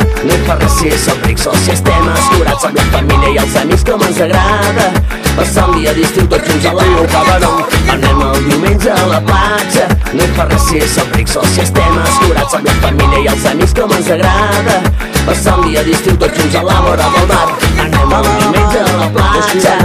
fa 0.45 0.55
res 0.59 0.72
si 0.76 0.91
som 0.91 1.22
rics 1.24 1.45
o 1.47 1.53
si 1.55 1.72
estem 1.72 2.09
escurats 2.11 2.65
amb 2.65 2.76
la 2.76 2.84
família 2.91 3.30
i 3.30 3.38
els 3.38 3.55
amics 3.55 3.84
com 3.86 4.01
ens 4.03 4.20
agrada. 4.20 4.91
Passar 5.38 5.70
un 5.70 5.78
dia 5.78 5.93
d'estiu 5.93 6.28
tots 6.28 6.49
junts 6.49 6.65
a 6.65 6.74
la 6.74 6.84
cabanon. 7.13 7.63
Anem 7.93 8.22
el 8.28 8.49
diumenge 8.49 8.91
a 8.91 9.07
la 9.07 9.22
platja, 9.22 9.88
fa 10.36 10.43
res 10.51 10.68
si 10.68 10.82
som 10.95 11.07
rics 11.15 11.38
o 11.38 11.45
si 11.53 11.61
estem 11.63 11.99
escurats 12.03 12.53
amb 12.59 12.68
la 12.68 12.76
família 12.84 13.24
i 13.24 13.28
els 13.36 13.45
amics 13.53 13.74
com 13.74 13.91
ens 13.95 14.11
agrada. 14.11 14.82
Passar 15.28 15.59
un 15.59 15.70
dia 15.70 15.84
d'estiu 15.84 16.18
tots 16.18 16.36
junts 16.41 16.55
a 16.55 16.63
la 16.68 16.82
vora 16.84 17.07
del 17.15 17.28
mar. 17.32 17.47
Anem 17.88 18.18
el 18.20 18.32
diumenge 18.36 18.80
a 18.84 18.99
la 18.99 19.09
platja, 19.15 19.78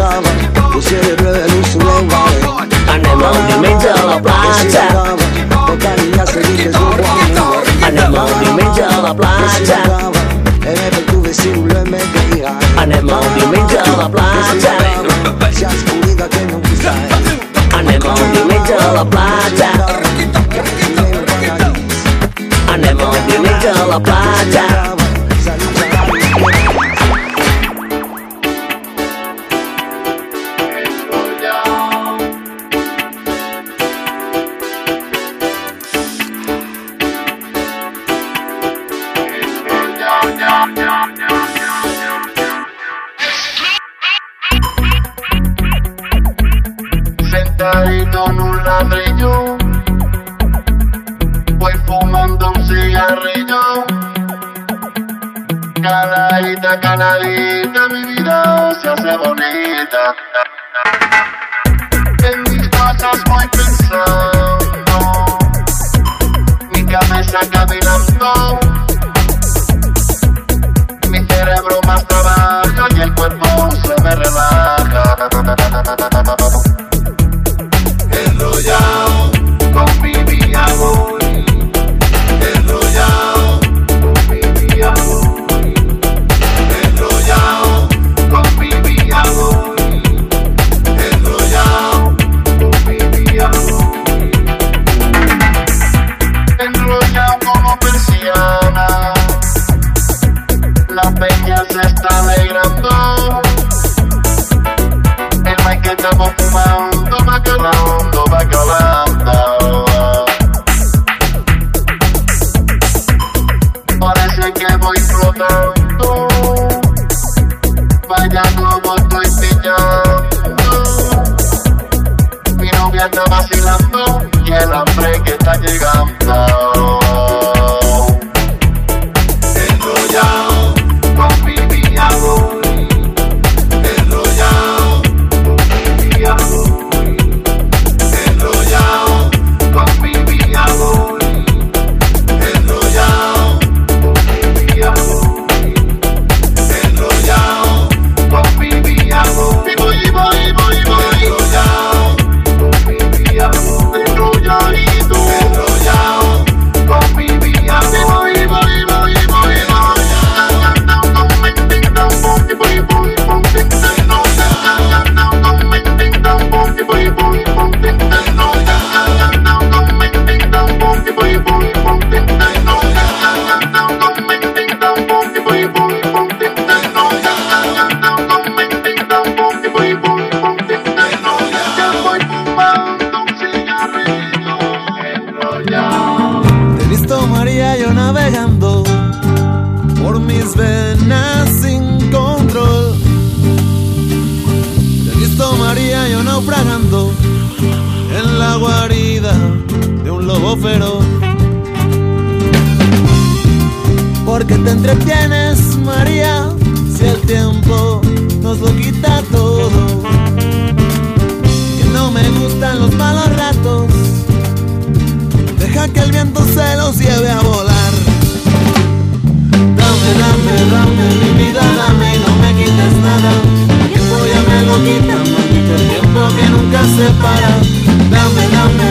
anem 2.92 3.22
el 3.22 3.46
diumenge 3.46 3.88
a 3.88 4.01
la 4.12 4.20
platja, 4.20 4.84
Pe 5.66 5.78
cariñase 5.78 6.40
que 6.40 6.56
que 6.56 6.68
es 6.68 6.76
un 6.76 6.90
buen 6.90 7.34
mume. 7.34 7.86
anem 7.86 8.14
el 8.14 8.40
diumenge 8.40 8.82
a 8.82 9.00
la 9.02 9.14
platja. 9.14 9.78
E 10.64 10.70
me 10.70 10.90
per 10.90 11.06
tu 11.06 11.22
vestito 11.22 11.60
lo 11.66 11.84
me 11.90 11.98
dei 12.14 12.44
Anem 12.76 13.08
el 13.08 13.34
diumenge 13.34 13.78
a 13.78 13.96
la 13.96 14.08
platja. 14.08 14.72
Si 15.52 15.64
ha 15.64 15.70
spurita 15.70 16.26
che 16.28 16.44
non 16.44 16.60
ti 16.60 16.76
sai. 16.76 17.08
Anem 17.78 18.02
el 18.02 18.30
diumenge 18.32 18.74
a 18.74 18.92
la 18.92 19.04
platja. 19.04 19.70
Anem 22.72 23.00
el 23.00 23.26
diumenge 23.26 23.68
a 23.68 23.86
la 23.86 24.00
platja. 24.00 24.71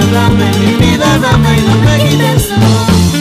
dame 0.07 0.51
mi 0.59 0.73
vida, 0.75 1.17
dame 1.19 1.57
y 1.57 1.61
no 1.61 1.75
me 1.85 2.09
quites. 2.09 3.20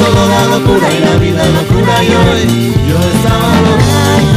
solo 0.00 0.26
la 0.26 0.58
locura 0.58 0.88
y 0.94 1.00
la 1.00 1.16
vida 1.16 1.44
locura 1.46 2.04
y 2.04 2.08
hoy 2.08 2.74
yo 2.88 2.98
estaba 2.98 3.48
loca. 3.66 4.29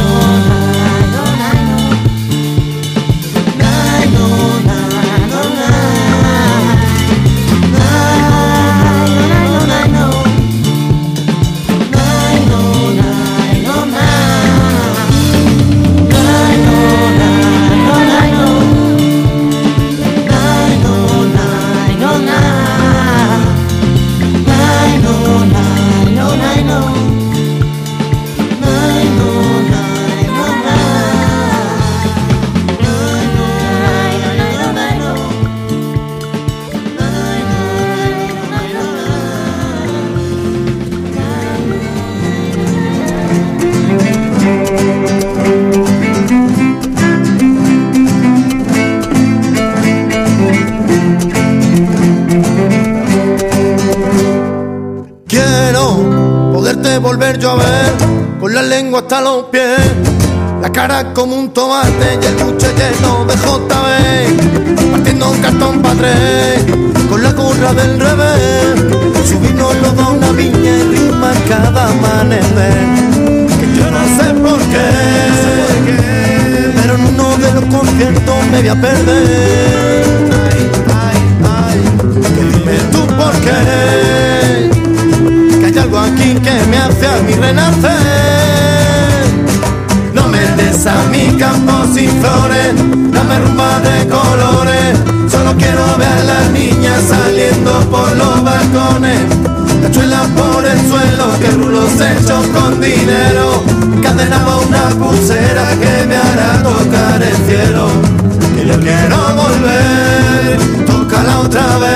Yo 108.66 108.80
quiero 108.80 109.16
volver, 109.34 110.58
tócala 110.86 111.40
otra 111.40 111.78
vez. 111.78 111.94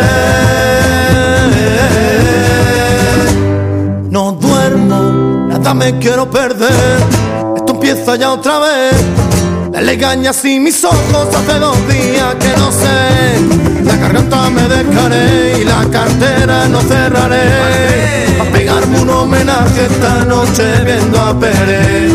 No 4.10 4.32
duermo, 4.32 5.46
nada 5.48 5.74
me 5.74 5.98
quiero 5.98 6.30
perder. 6.30 6.98
Esto 7.56 7.72
empieza 7.72 8.16
ya 8.16 8.32
otra 8.32 8.58
vez. 8.58 8.94
La 9.72 9.80
legaña 9.80 10.32
y 10.44 10.60
mis 10.60 10.84
ojos 10.84 11.28
hace 11.34 11.58
dos 11.58 11.76
días 11.88 12.34
que 12.36 12.56
no 12.56 12.70
sé. 12.72 13.84
La 13.84 13.96
garganta 13.96 14.50
me 14.50 14.62
descaré 14.62 15.60
y 15.60 15.64
la 15.64 15.84
cartera 15.90 16.68
no 16.68 16.80
cerraré. 16.80 18.40
A 18.40 18.44
pegarme 18.52 19.00
un 19.00 19.10
homenaje 19.10 19.86
esta 19.86 20.24
noche 20.24 20.82
viendo 20.84 21.20
a 21.20 21.38
Pérez. 21.38 22.12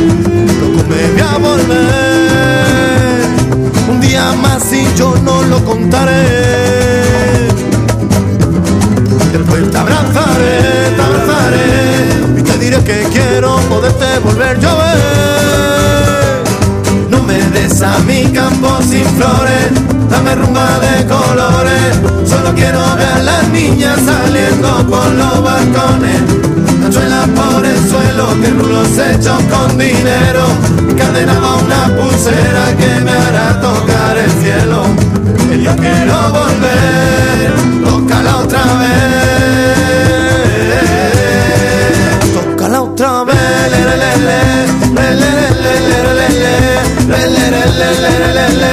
Loco 0.59 0.83
me 0.89 1.11
voy 1.11 1.21
a 1.21 1.37
volver. 1.37 2.12
Más 4.31 4.71
y 4.71 4.87
yo 4.95 5.13
no 5.23 5.43
lo 5.43 5.63
contaré. 5.63 7.49
Después 9.31 9.69
te 9.69 9.77
abrazaré, 9.77 10.91
te 10.95 11.01
abrazaré 11.01 12.39
y 12.39 12.41
te 12.41 12.57
diré 12.57 12.77
que 12.83 13.03
quiero 13.11 13.57
poderte 13.69 14.19
volver 14.23 14.59
yo 14.59 14.69
ver. 14.77 16.43
No 17.09 17.21
me 17.23 17.37
des 17.51 17.81
a 17.81 17.99
mi 17.99 18.23
campo 18.31 18.79
sin 18.81 19.05
flores, 19.17 19.71
dame 20.09 20.35
rumba 20.35 20.79
de 20.79 21.05
colores. 21.05 21.99
Solo 22.27 22.53
quiero 22.55 22.79
ver 22.95 23.13
a 23.13 23.23
las 23.23 23.49
niñas 23.49 23.99
saliendo 24.05 24.87
por 24.87 25.11
los 25.11 25.43
balcones 25.43 26.21
por 27.27 27.65
el 27.65 27.77
suelo, 27.89 28.41
que 28.41 28.49
rulos 28.49 28.97
hechos 28.97 29.41
con 29.51 29.77
dinero, 29.77 30.45
encadenaba 30.89 31.55
una 31.57 31.95
pulsera 31.95 32.75
que 32.77 33.01
me 33.01 33.11
hará 33.11 33.59
tocar 33.61 34.17
el 34.17 34.31
cielo. 34.31 34.83
Que 35.49 35.61
yo 35.63 35.75
quiero 35.75 36.15
volver, 36.31 37.53
tócala 37.85 38.37
otra 38.37 38.63
vez, 38.81 39.77
tócala 42.33 42.81
otra 42.81 43.23
vez. 43.23 43.35
Le, 43.71 43.97
le, 48.59 48.72